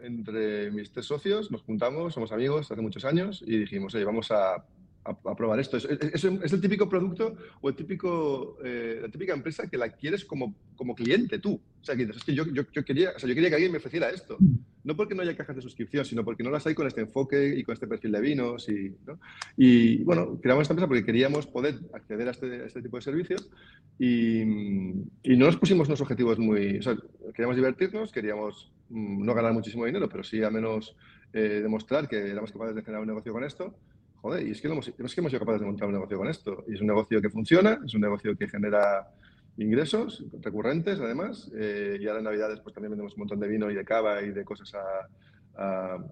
Entre 0.00 0.70
mis 0.70 0.90
tres 0.90 1.06
socios 1.06 1.50
nos 1.50 1.62
juntamos, 1.62 2.14
somos 2.14 2.32
amigos 2.32 2.70
hace 2.70 2.80
muchos 2.80 3.04
años 3.04 3.44
y 3.46 3.58
dijimos, 3.58 3.94
oye, 3.94 4.04
vamos 4.04 4.30
a, 4.30 4.64
a, 5.06 5.36
probar 5.36 5.60
esto. 5.60 5.76
Es, 5.76 5.84
es, 5.84 6.24
el 6.24 6.60
típico 6.60 6.88
producto 6.88 7.36
o 7.60 7.68
el 7.68 7.76
típico, 7.76 8.58
eh, 8.64 8.98
la 9.02 9.08
típica 9.08 9.32
empresa 9.32 9.68
que 9.68 9.76
la 9.76 9.90
quieres 9.90 10.24
como, 10.24 10.54
como 10.74 10.94
cliente 10.94 11.38
tú. 11.38 11.60
O 11.80 11.84
sea, 11.84 11.94
que, 11.96 12.02
es 12.02 12.24
que 12.24 12.34
yo, 12.34 12.44
yo, 12.46 12.64
yo, 12.72 12.84
quería, 12.84 13.12
o 13.14 13.18
sea, 13.18 13.28
yo 13.28 13.34
quería 13.34 13.48
que 13.48 13.54
alguien 13.56 13.72
me 13.72 13.78
ofreciera 13.78 14.10
esto. 14.10 14.36
No 14.82 14.96
porque 14.96 15.14
no 15.14 15.22
haya 15.22 15.36
cajas 15.36 15.56
de 15.56 15.62
suscripción, 15.62 16.04
sino 16.04 16.24
porque 16.24 16.42
no 16.42 16.50
las 16.50 16.66
hay 16.66 16.74
con 16.74 16.86
este 16.86 17.02
enfoque 17.02 17.54
y 17.56 17.62
con 17.62 17.74
este 17.74 17.86
perfil 17.86 18.12
de 18.12 18.20
vinos. 18.20 18.68
Y, 18.68 18.94
¿no? 19.06 19.18
y 19.56 20.02
bueno, 20.04 20.38
creamos 20.40 20.62
esta 20.62 20.74
empresa 20.74 20.88
porque 20.88 21.04
queríamos 21.04 21.46
poder 21.46 21.78
acceder 21.92 22.28
a 22.28 22.32
este, 22.32 22.62
a 22.62 22.66
este 22.66 22.82
tipo 22.82 22.96
de 22.96 23.02
servicios 23.02 23.48
y, 23.98 24.40
y, 24.40 25.36
no 25.36 25.46
nos 25.46 25.56
pusimos 25.56 25.88
unos 25.88 26.00
objetivos 26.00 26.38
muy... 26.38 26.78
O 26.78 26.82
sea, 26.82 26.96
queríamos 27.34 27.56
divertirnos, 27.56 28.12
queríamos 28.12 28.72
mm, 28.88 29.24
no 29.24 29.34
ganar 29.34 29.52
muchísimo 29.52 29.86
dinero, 29.86 30.08
pero 30.08 30.24
sí 30.24 30.42
al 30.42 30.52
menos 30.52 30.96
eh, 31.32 31.60
demostrar 31.62 32.08
que 32.08 32.30
éramos 32.30 32.52
capaces 32.52 32.74
de 32.74 32.82
generar 32.82 33.02
un 33.02 33.08
negocio 33.08 33.32
con 33.32 33.44
esto 33.44 33.74
joder, 34.20 34.46
y 34.46 34.50
es 34.50 34.60
que, 34.60 34.68
hemos, 34.68 34.88
es 34.88 34.94
que 34.94 35.20
hemos 35.20 35.30
sido 35.30 35.40
capaces 35.40 35.60
de 35.60 35.66
montar 35.66 35.88
un 35.88 35.94
negocio 35.94 36.18
con 36.18 36.28
esto. 36.28 36.64
Y 36.68 36.74
es 36.74 36.80
un 36.80 36.86
negocio 36.86 37.20
que 37.20 37.30
funciona, 37.30 37.80
es 37.84 37.94
un 37.94 38.00
negocio 38.00 38.36
que 38.36 38.48
genera 38.48 39.08
ingresos 39.56 40.24
recurrentes, 40.40 41.00
además. 41.00 41.50
Eh, 41.56 41.98
y 42.00 42.06
ahora 42.06 42.18
en 42.18 42.24
Navidades 42.24 42.60
pues 42.60 42.74
también 42.74 42.90
vendemos 42.90 43.14
un 43.14 43.20
montón 43.20 43.40
de 43.40 43.48
vino 43.48 43.70
y 43.70 43.74
de 43.74 43.84
cava 43.84 44.22
y 44.22 44.30
de 44.30 44.44
cosas 44.44 44.72
a, 44.74 45.08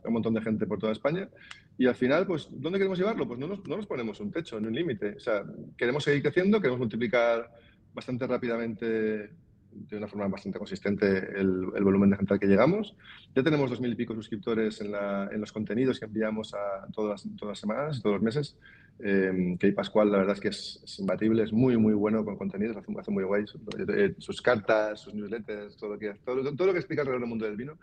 un 0.05 0.13
montón 0.13 0.33
de 0.33 0.41
gente 0.41 0.67
por 0.67 0.79
toda 0.79 0.93
España. 0.93 1.29
Y 1.77 1.87
al 1.87 1.95
final, 1.95 2.27
pues, 2.27 2.49
¿dónde 2.51 2.79
queremos 2.79 2.99
llevarlo? 2.99 3.27
Pues 3.27 3.39
no 3.39 3.47
nos, 3.47 3.67
no 3.67 3.77
nos 3.77 3.87
ponemos 3.87 4.19
un 4.21 4.31
techo, 4.31 4.59
ni 4.59 4.69
un 4.69 4.75
límite. 4.75 5.17
O 5.17 5.21
sea, 5.21 5.45
queremos 5.77 6.05
seguir 6.05 6.23
creciendo, 6.23 6.61
queremos 6.61 6.79
multiplicar 6.79 7.51
bastante 7.93 8.27
rápidamente 8.27 9.31
de 9.75 9.97
una 9.97 10.09
forma 10.09 10.29
bastante 10.29 10.59
consistente 10.59 11.19
el, 11.39 11.67
volumen 11.83 12.11
de 12.11 12.17
gente 12.17 12.35
al 12.35 12.41
que 12.41 12.47
llegamos. 12.47 12.95
Ya 13.35 13.43
tenemos 13.43 13.71
dos 13.71 13.81
mil 13.81 13.93
y 13.93 13.95
pico 13.95 14.15
suscriptores 14.15 14.81
en, 14.81 14.93
los 15.41 15.53
contenidos 15.53 15.99
que 15.99 16.07
enviamos 16.07 16.55
a 16.55 16.87
todas, 16.93 17.27
todas 17.37 17.53
las 17.53 17.59
semanas, 17.59 18.03
todos 18.03 18.15
los 18.17 18.23
meses. 18.23 18.57
Eh, 19.01 19.57
que 19.59 19.73
Pascual, 19.73 20.13
la 20.13 20.19
verdad 20.19 20.35
es 20.35 20.41
que 20.41 20.49
es, 20.49 20.99
imbatible, 21.01 21.43
es 21.43 21.53
muy, 21.53 21.77
muy 21.77 21.95
bueno 21.95 22.25
con 22.25 22.37
contenidos, 22.37 22.77
hace, 22.77 22.93
hace 22.97 23.11
muy 23.11 23.25
guay 23.25 23.45
eh, 23.89 24.15
sus 24.19 24.41
cartas, 24.41 25.01
sus 25.01 25.15
newsletters, 25.15 25.77
todo 25.77 25.95
lo, 25.95 25.99
que, 25.99 26.15
todo, 26.25 26.55
todo 26.55 26.67
lo 26.69 26.73
que 26.73 26.79
explica 26.79 27.03
alrededor 27.03 27.23
del 27.23 27.29
mundo 27.29 27.45
del 27.45 27.57
vino. 27.57 27.77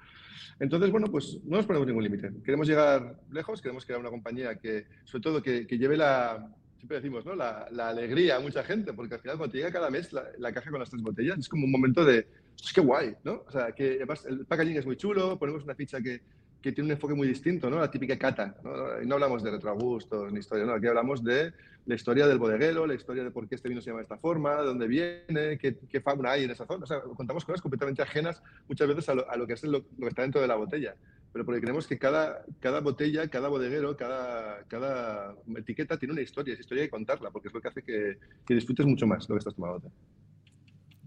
Entonces, 0.59 0.89
bueno, 0.89 1.07
pues 1.07 1.39
no 1.43 1.57
nos 1.57 1.65
ponemos 1.65 1.87
ningún 1.87 2.03
límite. 2.03 2.31
Queremos 2.45 2.67
llegar 2.67 3.19
lejos, 3.31 3.61
queremos 3.61 3.85
crear 3.85 3.99
una 3.99 4.09
compañía 4.09 4.55
que, 4.55 4.85
sobre 5.03 5.21
todo, 5.21 5.41
que 5.41 5.65
lleve 5.65 5.97
la, 5.97 6.49
siempre 6.81 6.97
decimos, 6.97 7.23
¿no? 7.23 7.35
La, 7.35 7.89
alegría 7.89 8.37
a 8.37 8.39
mucha 8.39 8.63
gente, 8.63 8.91
porque 8.91 9.13
al 9.13 9.21
final 9.21 9.37
cuando 9.37 9.51
te 9.51 9.59
llega 9.59 9.71
cada 9.71 9.91
mes 9.91 10.11
la, 10.11 10.51
caja 10.51 10.71
con 10.71 10.79
las 10.79 10.89
tres 10.89 11.03
botellas, 11.03 11.37
es 11.37 11.47
como 11.47 11.65
un 11.65 11.71
momento 11.71 12.03
de, 12.03 12.25
es 12.59 12.73
que 12.73 12.81
guay, 12.81 13.15
¿no? 13.23 13.43
O 13.47 13.51
sea, 13.51 13.71
que 13.71 13.97
además 13.97 14.25
el 14.25 14.45
packaging 14.47 14.77
es 14.77 14.85
muy 14.85 14.97
chulo, 14.97 15.37
ponemos 15.37 15.63
una 15.63 15.75
ficha 15.75 16.01
que, 16.01 16.21
que 16.59 16.71
tiene 16.71 16.87
un 16.87 16.91
enfoque 16.93 17.13
muy 17.13 17.27
distinto, 17.27 17.69
¿no? 17.69 17.79
La 17.79 17.91
típica 17.91 18.17
cata, 18.17 18.55
¿no? 18.63 18.99
Y 18.99 19.05
no 19.05 19.13
hablamos 19.15 19.43
de 19.43 19.51
retrogustos 19.51 20.33
ni 20.33 20.39
historia, 20.39 20.65
¿no? 20.65 20.73
Aquí 20.73 20.87
hablamos 20.87 21.23
de 21.23 21.53
la 21.85 21.93
historia 21.95 22.25
del 22.25 22.39
bodeguero, 22.39 22.87
la 22.87 22.95
historia 22.95 23.23
de 23.23 23.29
por 23.29 23.47
qué 23.47 23.55
este 23.55 23.69
vino 23.69 23.79
se 23.79 23.91
llama 23.91 23.99
de 23.99 24.03
esta 24.03 24.17
forma, 24.17 24.55
de 24.55 24.65
dónde 24.65 24.87
viene, 24.87 25.59
qué, 25.59 25.77
qué 25.87 26.01
fauna 26.01 26.31
hay 26.31 26.45
en 26.45 26.51
esa 26.51 26.65
zona. 26.65 26.83
O 26.83 26.87
sea, 26.87 27.01
contamos 27.01 27.45
cosas 27.45 27.61
completamente 27.61 28.01
ajenas 28.01 28.41
muchas 28.67 28.87
veces 28.87 29.07
a 29.09 29.13
lo, 29.13 29.45
que 29.45 29.53
es 29.53 29.63
lo, 29.63 29.71
lo, 29.71 29.83
que 29.99 30.07
está 30.07 30.23
dentro 30.23 30.41
de 30.41 30.47
la 30.47 30.55
botella 30.55 30.95
pero 31.31 31.45
porque 31.45 31.61
creemos 31.61 31.87
que 31.87 31.97
cada, 31.97 32.43
cada 32.59 32.81
botella, 32.81 33.27
cada 33.29 33.47
bodeguero, 33.47 33.95
cada, 33.95 34.63
cada 34.67 35.35
etiqueta 35.57 35.97
tiene 35.97 36.13
una 36.13 36.21
historia, 36.21 36.53
esa 36.53 36.61
historia 36.61 36.83
hay 36.83 36.87
que 36.87 36.91
contarla, 36.91 37.31
porque 37.31 37.47
es 37.47 37.53
lo 37.53 37.61
que 37.61 37.67
hace 37.67 37.83
que, 37.83 38.17
que 38.45 38.53
disfrutes 38.53 38.85
mucho 38.85 39.07
más 39.07 39.27
lo 39.29 39.35
que 39.35 39.39
estás 39.39 39.55
tomando. 39.55 39.91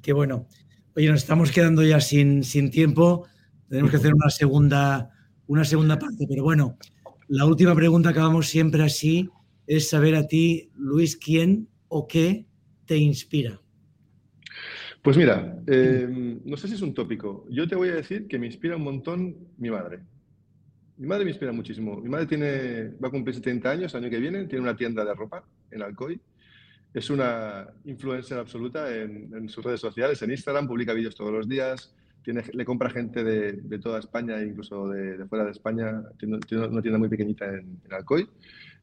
Qué 0.00 0.12
bueno. 0.12 0.46
Oye, 0.96 1.08
nos 1.08 1.22
estamos 1.22 1.50
quedando 1.50 1.82
ya 1.82 2.00
sin, 2.00 2.44
sin 2.44 2.70
tiempo, 2.70 3.26
tenemos 3.68 3.90
que 3.90 3.96
hacer 3.96 4.14
una 4.14 4.30
segunda, 4.30 5.10
una 5.46 5.64
segunda 5.64 5.98
parte, 5.98 6.26
pero 6.28 6.44
bueno, 6.44 6.78
la 7.28 7.46
última 7.46 7.74
pregunta 7.74 8.12
que 8.12 8.20
vamos 8.20 8.48
siempre 8.48 8.82
así 8.82 9.28
es 9.66 9.88
saber 9.88 10.14
a 10.14 10.26
ti, 10.26 10.70
Luis, 10.76 11.16
quién 11.16 11.68
o 11.88 12.06
qué 12.06 12.46
te 12.86 12.96
inspira. 12.96 13.60
Pues 15.02 15.16
mira, 15.16 15.62
eh, 15.66 16.40
no 16.44 16.56
sé 16.56 16.68
si 16.68 16.74
es 16.74 16.82
un 16.82 16.94
tópico. 16.94 17.46
Yo 17.50 17.68
te 17.68 17.76
voy 17.76 17.90
a 17.90 17.94
decir 17.94 18.26
que 18.26 18.38
me 18.38 18.46
inspira 18.46 18.76
un 18.76 18.84
montón 18.84 19.36
mi 19.58 19.70
madre. 19.70 20.00
Mi 20.96 21.08
madre 21.08 21.24
me 21.24 21.30
inspira 21.30 21.52
muchísimo. 21.52 22.00
Mi 22.00 22.08
madre 22.08 22.26
tiene, 22.26 22.90
va 23.02 23.08
a 23.08 23.10
cumplir 23.10 23.34
70 23.34 23.70
años 23.70 23.94
el 23.94 24.02
año 24.02 24.10
que 24.10 24.20
viene, 24.20 24.44
tiene 24.46 24.62
una 24.62 24.76
tienda 24.76 25.04
de 25.04 25.14
ropa 25.14 25.44
en 25.70 25.82
Alcoy. 25.82 26.20
Es 26.92 27.10
una 27.10 27.66
influencer 27.84 28.38
absoluta 28.38 28.94
en, 28.94 29.48
sus 29.48 29.64
redes 29.64 29.80
sociales, 29.80 30.22
en 30.22 30.30
Instagram, 30.30 30.68
publica 30.68 30.92
vídeos 30.92 31.16
todos 31.16 31.32
los 31.32 31.48
días, 31.48 31.92
tiene, 32.22 32.44
le 32.52 32.64
compra 32.64 32.88
gente 32.88 33.24
de, 33.24 33.78
toda 33.80 33.98
España, 33.98 34.40
incluso 34.40 34.88
de, 34.88 35.26
fuera 35.26 35.44
de 35.44 35.50
España. 35.50 36.02
Tiene, 36.16 36.38
una 36.52 36.80
tienda 36.80 36.98
muy 36.98 37.08
pequeñita 37.08 37.46
en, 37.46 37.80
Alcoy. 37.90 38.28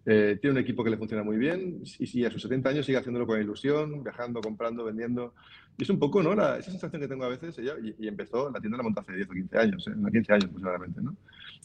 Eh, 0.05 0.37
tiene 0.41 0.55
un 0.55 0.61
equipo 0.61 0.83
que 0.83 0.89
le 0.89 0.97
funciona 0.97 1.23
muy 1.23 1.37
bien 1.37 1.83
y, 1.99 2.19
y, 2.19 2.25
a 2.25 2.31
sus 2.31 2.41
70 2.41 2.69
años 2.69 2.85
sigue 2.85 2.97
haciéndolo 2.97 3.27
con 3.27 3.39
ilusión, 3.39 4.03
viajando, 4.03 4.41
comprando, 4.41 4.83
vendiendo. 4.83 5.33
Y 5.77 5.83
es 5.83 5.89
un 5.89 5.99
poco, 5.99 6.21
¿no? 6.21 6.35
La, 6.35 6.57
esa 6.57 6.71
sensación 6.71 7.01
que 7.01 7.07
tengo 7.07 7.23
a 7.23 7.29
veces, 7.29 7.57
ella, 7.59 7.75
y, 7.97 8.07
empezó, 8.07 8.51
la 8.51 8.59
tienda 8.59 8.77
la 8.77 8.83
montó 8.83 8.99
hace 8.99 9.13
10 9.13 9.29
o 9.29 9.33
15 9.33 9.57
años, 9.57 9.87
¿eh? 9.87 9.91
15 10.11 10.33
años 10.33 10.45
aproximadamente, 10.45 11.01
¿no? 11.01 11.15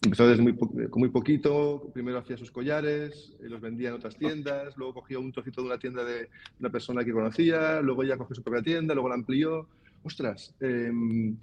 Empezó 0.02 0.28
desde 0.28 0.42
muy, 0.42 0.54
con 0.54 1.00
muy 1.00 1.08
poquito, 1.08 1.90
primero 1.92 2.18
hacía 2.18 2.36
sus 2.36 2.50
collares, 2.50 3.32
eh, 3.40 3.48
los 3.48 3.60
vendía 3.60 3.88
en 3.88 3.94
otras 3.94 4.16
tiendas, 4.16 4.76
luego 4.76 4.94
cogió 4.94 5.20
un 5.20 5.32
trocito 5.32 5.62
de 5.62 5.68
una 5.68 5.78
tienda 5.78 6.04
de 6.04 6.28
una 6.60 6.70
persona 6.70 7.04
que 7.04 7.12
conocía, 7.12 7.80
luego 7.80 8.04
ya 8.04 8.16
cogió 8.16 8.36
su 8.36 8.42
propia 8.42 8.62
tienda, 8.62 8.94
luego 8.94 9.08
la 9.08 9.14
amplió. 9.14 9.66
Ostras, 10.04 10.54
em, 10.60 11.36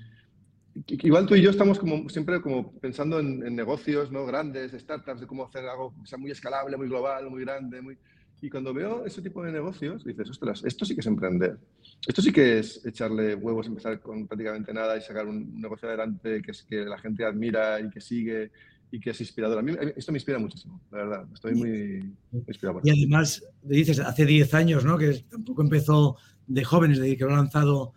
igual 0.87 1.25
tú 1.25 1.35
y 1.35 1.41
yo 1.41 1.49
estamos 1.49 1.79
como 1.79 2.07
siempre 2.09 2.41
como 2.41 2.71
pensando 2.73 3.19
en, 3.19 3.45
en, 3.45 3.55
negocios 3.55 4.11
¿no? 4.11 4.25
grandes, 4.25 4.71
startups, 4.71 5.21
de 5.21 5.27
cómo 5.27 5.45
hacer 5.45 5.65
algo 5.65 5.93
que 6.01 6.07
sea 6.07 6.17
muy 6.17 6.31
escalable, 6.31 6.77
muy 6.77 6.87
global, 6.87 7.29
muy 7.29 7.41
grande, 7.41 7.81
muy... 7.81 7.97
Y 8.43 8.49
cuando 8.49 8.73
veo 8.73 9.05
ese 9.05 9.21
tipo 9.21 9.41
de 9.41 9.53
negocios, 9.53 10.03
dices, 10.03 10.29
ostras, 10.29 10.65
esto 10.65 10.83
sí 10.83 10.93
que 10.93 10.99
es 10.99 11.07
emprender. 11.07 11.57
Esto 12.05 12.21
sí 12.21 12.33
que 12.33 12.59
es 12.59 12.85
echarle 12.85 13.35
huevos, 13.35 13.67
empezar 13.67 14.01
con 14.01 14.27
prácticamente 14.27 14.73
nada 14.73 14.97
y 14.97 15.01
sacar 15.01 15.25
un 15.25 15.61
negocio 15.61 15.87
adelante 15.87 16.41
que, 16.41 16.51
es, 16.51 16.63
que 16.63 16.83
la 16.83 16.97
gente 16.97 17.23
admira 17.23 17.79
y 17.79 17.89
que 17.89 18.01
sigue 18.01 18.51
y 18.91 18.99
que 18.99 19.11
es 19.11 19.21
inspirador. 19.21 19.59
A 19.59 19.61
mí 19.61 19.71
esto 19.95 20.11
me 20.11 20.17
inspira 20.17 20.39
muchísimo, 20.39 20.81
la 20.91 20.97
verdad. 20.97 21.25
Estoy 21.33 21.55
muy 21.55 22.13
inspirado. 22.45 22.81
y 22.83 22.89
además, 22.89 23.45
dices, 23.61 24.01
hace 24.01 24.25
10 24.25 24.53
años, 24.55 24.83
¿no? 24.83 24.97
Que 24.97 25.23
tampoco 25.29 25.61
empezó 25.61 26.17
de 26.45 26.65
jóvenes, 26.65 26.99
de 26.99 27.15
que 27.15 27.23
lo 27.23 27.31
ha 27.31 27.37
lanzado 27.37 27.93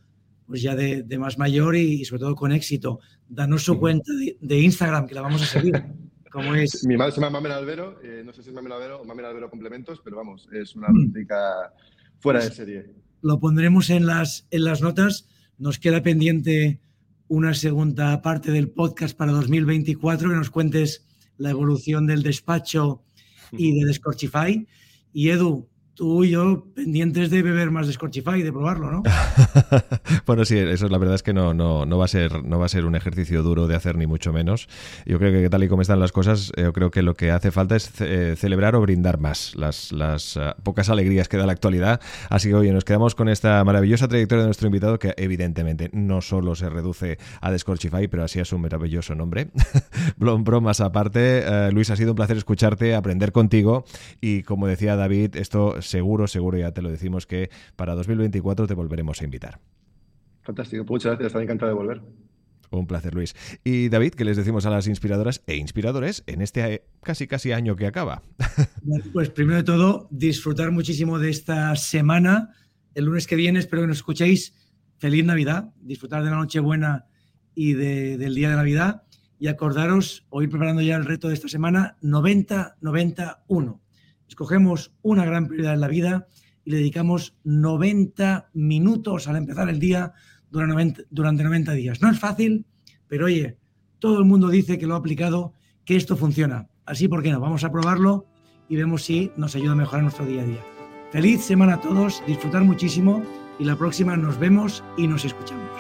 pues 0.47 0.63
ya 0.63 0.77
de, 0.77 1.05
más 1.19 1.39
mayor 1.39 1.75
y, 1.75 2.05
sobre 2.05 2.21
todo 2.21 2.37
con 2.37 2.53
éxito. 2.53 3.01
Danos 3.29 3.65
su 3.65 3.81
cuenta 3.81 4.13
de, 4.13 4.37
de 4.41 4.61
Instagram, 4.61 5.09
que 5.09 5.15
la 5.17 5.23
vamos 5.23 5.43
a 5.43 5.47
seguir. 5.47 5.83
Es? 6.57 6.85
Mi 6.87 6.97
madre 6.97 7.13
se 7.13 7.21
llama 7.21 7.39
Mamela 7.39 7.57
Albero, 7.57 7.99
eh, 8.03 8.23
no 8.25 8.33
sé 8.33 8.43
si 8.43 8.51
es 8.51 8.55
Mamela 8.55 8.77
Albero 8.77 9.01
o 9.01 9.05
Mamela 9.05 9.29
Albero 9.29 9.51
complementos, 9.51 10.01
pero 10.03 10.17
vamos, 10.17 10.49
es 10.53 10.75
una 10.77 10.89
mm. 10.89 11.13
fuera 12.19 12.45
de 12.45 12.51
serie. 12.51 12.95
Lo 13.23 13.41
pondremos 13.41 13.91
en 13.91 14.07
las, 14.07 14.47
en 14.51 14.65
las 14.65 14.83
notas. 14.83 15.29
Nos 15.59 15.79
queda 15.79 16.03
pendiente 16.03 16.81
una 17.29 17.55
segunda 17.55 18.23
parte 18.23 18.51
del 18.53 18.71
podcast 18.71 19.17
para 19.17 19.33
2024, 19.33 20.29
que 20.29 20.37
nos 20.37 20.51
cuentes 20.51 21.07
la 21.39 21.51
evolución 21.51 22.07
del 22.07 22.23
despacho 22.23 23.03
y 23.53 23.73
de 23.81 23.87
Descorchify. 23.87 24.67
Y 25.13 25.31
Edu, 25.31 25.69
tú 25.97 26.25
y 26.25 26.31
yo 26.31 26.67
pendientes 26.75 27.31
de 27.31 27.43
beber 27.43 27.71
más 27.71 27.87
de 27.87 27.95
Scorchify, 27.95 28.43
de 28.43 28.53
probarlo, 28.53 28.93
¿no? 28.93 29.03
bueno, 30.27 30.45
sí, 30.45 30.59
eso 30.59 30.89
la 30.89 30.99
verdad 30.99 31.15
es 31.15 31.23
que 31.23 31.33
no, 31.33 31.55
no, 31.55 31.87
no, 31.87 31.99
va 31.99 32.05
a 32.05 32.09
ser, 32.09 32.45
no 32.45 32.59
va 32.59 32.67
a 32.67 32.69
ser 32.69 32.85
un 32.85 32.95
ejercicio 32.95 33.43
duro 33.43 33.67
de 33.67 33.75
hacer 33.75 33.97
ni 33.97 34.07
mucho 34.07 34.33
menos. 34.33 34.69
Yo 35.07 35.19
creo 35.19 35.33
que 35.33 35.49
tal 35.49 35.65
y 35.65 35.69
como 35.69 35.83
están 35.83 35.99
las 35.99 36.13
cosas, 36.13 36.53
yo 36.57 36.73
creo 36.75 36.91
que 36.91 37.03
lo 37.03 37.15
que 37.15 37.31
hace 37.31 37.51
falta 37.51 37.77
es 37.77 37.91
eh, 38.01 38.35
celebrar 38.37 38.77
o 38.77 38.83
brindar 38.83 39.19
más 39.19 39.55
las, 39.57 39.91
las 39.91 40.37
uh, 40.37 40.53
pocas 40.63 40.91
alegrías 40.91 41.29
que 41.29 41.39
da 41.39 41.47
la 41.47 41.53
actualidad. 41.53 42.01
Así 42.29 42.51
que 42.51 42.55
oye, 42.55 42.73
nos 42.73 42.85
quedamos 42.85 43.15
con 43.15 43.31
esta 43.31 43.65
maravillosa 43.65 44.07
trayectoria 44.07 44.43
de 44.43 44.49
nuestro 44.49 44.67
invitado 44.67 44.99
que 44.99 45.15
evidentemente 45.17 45.89
no 45.95 46.21
solo 46.21 46.55
se 46.55 46.69
reduce 46.69 47.19
a 47.41 47.51
Descorchify, 47.51 48.07
pero 48.09 48.25
así 48.25 48.39
es 48.39 48.53
un 48.53 48.61
maravilloso 48.61 49.15
nombre. 49.15 49.49
Bromas 50.19 50.81
aparte, 50.81 51.43
uh, 51.49 51.73
Luis, 51.73 51.89
ha 51.89 51.97
sido 51.97 52.11
un 52.11 52.17
placer 52.17 52.37
escucharte, 52.37 52.95
aprender 52.95 53.33
contigo 53.33 53.87
y 54.21 54.43
como 54.43 54.67
decía 54.67 54.95
David, 54.95 55.37
esto 55.37 55.81
seguro, 55.87 56.27
seguro, 56.27 56.59
ya 56.59 56.73
te 56.73 56.83
lo 56.83 56.91
decimos 56.91 57.27
que 57.27 57.51
para 57.77 57.95
2024 57.95 58.67
te 58.67 58.75
volveremos 58.75 59.21
a 59.21 59.25
invitar. 59.25 59.61
Fantástico, 60.43 60.85
pues 60.85 61.03
muchas 61.03 61.11
gracias, 61.13 61.27
estaré 61.29 61.45
encantado 61.45 61.71
de 61.71 61.75
volver. 61.75 62.03
Un 62.71 62.87
placer, 62.87 63.15
Luis. 63.15 63.35
Y 63.65 63.89
David, 63.89 64.15
¿qué 64.15 64.25
les 64.25 64.37
decimos 64.37 64.67
a 64.67 64.71
las 64.71 64.87
inspiradoras 64.87 65.43
e 65.47 65.57
inspiradores 65.57 66.25
en 66.27 66.43
este 66.43 66.75
eh, 66.75 66.83
casi 67.03 67.27
casi 67.27 67.53
año 67.53 67.77
que 67.77 67.87
acaba? 67.87 68.23
Pues 69.13 69.31
primero 69.31 69.57
de 69.57 69.65
todo, 69.65 70.07
disfrutar 70.13 70.71
muchísimo 70.71 71.19
de 71.19 71.31
esta 71.31 71.75
semana. 71.75 72.51
El 72.95 73.07
lunes 73.07 73.27
que 73.27 73.35
viene 73.35 73.59
espero 73.59 73.83
que 73.83 73.89
nos 73.89 73.97
escuchéis. 73.97 74.55
Feliz 74.99 75.25
Navidad, 75.25 75.75
disfrutar 75.81 76.23
de 76.23 76.31
la 76.31 76.37
Nochebuena 76.37 77.07
y 77.55 77.73
del 77.73 78.35
día 78.35 78.51
de 78.51 78.57
Navidad. 78.57 79.03
Y 79.39 79.49
acordaros, 79.49 80.25
o 80.31 80.43
ir 80.43 80.49
preparando 80.49 80.83
ya 80.83 80.97
el 80.97 81.05
reto 81.05 81.29
de 81.29 81.35
esta 81.35 81.49
semana, 81.49 81.97
90-91 82.01 83.81
escogemos 84.29 84.93
una 85.03 85.25
gran 85.25 85.47
prioridad 85.47 85.75
en 85.75 85.81
la 85.81 85.89
vida 85.89 86.27
y 86.65 86.71
le 86.71 86.79
dedicamos 86.79 87.37
90 87.45 88.51
minutos 88.53 89.29
al 89.29 89.37
empezar 89.37 89.69
el 89.69 89.79
día 89.79 90.13
durante 90.51 90.75
90, 90.75 91.03
durante 91.11 91.45
90 91.45 91.73
días. 91.73 92.03
No 92.03 92.11
es 92.11 92.19
fácil, 92.19 92.67
pero 93.09 93.27
oye, 93.27 93.57
todo 93.99 94.19
el 94.19 94.25
mundo 94.25 94.49
dice 94.49 94.79
que 94.79 94.87
lo 94.87 94.95
ha 94.95 94.99
aplicado, 94.99 95.53
que 95.85 95.97
esto 95.97 96.17
funciona. 96.17 96.69
Así, 96.85 97.09
¿por 97.09 97.23
qué 97.23 97.31
no? 97.31 97.41
Vamos 97.41 97.65
a 97.65 97.71
probarlo 97.71 98.27
y 98.69 98.77
vemos 98.77 99.05
si 99.05 99.31
nos 99.37 99.55
ayuda 99.55 99.73
a 99.73 99.77
mejorar 99.77 100.03
nuestro 100.03 100.27
día 100.27 100.43
a 100.43 100.47
día. 100.47 100.65
Feliz 101.13 101.43
semana 101.43 101.75
a 101.75 101.81
todos, 101.81 102.23
disfrutar 102.27 102.65
muchísimo 102.65 103.23
y 103.59 103.65
la 103.65 103.77
próxima 103.77 104.17
nos 104.17 104.39
vemos 104.39 104.83
y 104.97 105.07
nos 105.07 105.25
escuchamos. 105.25 105.71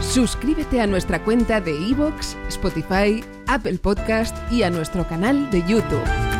Suscríbete 0.00 0.80
a 0.80 0.86
nuestra 0.86 1.22
cuenta 1.24 1.60
de 1.60 1.72
iVoox, 1.72 2.36
Spotify, 2.48 3.22
Apple 3.46 3.78
Podcast 3.78 4.36
y 4.52 4.62
a 4.62 4.70
nuestro 4.70 5.06
canal 5.06 5.50
de 5.50 5.60
YouTube. 5.66 6.31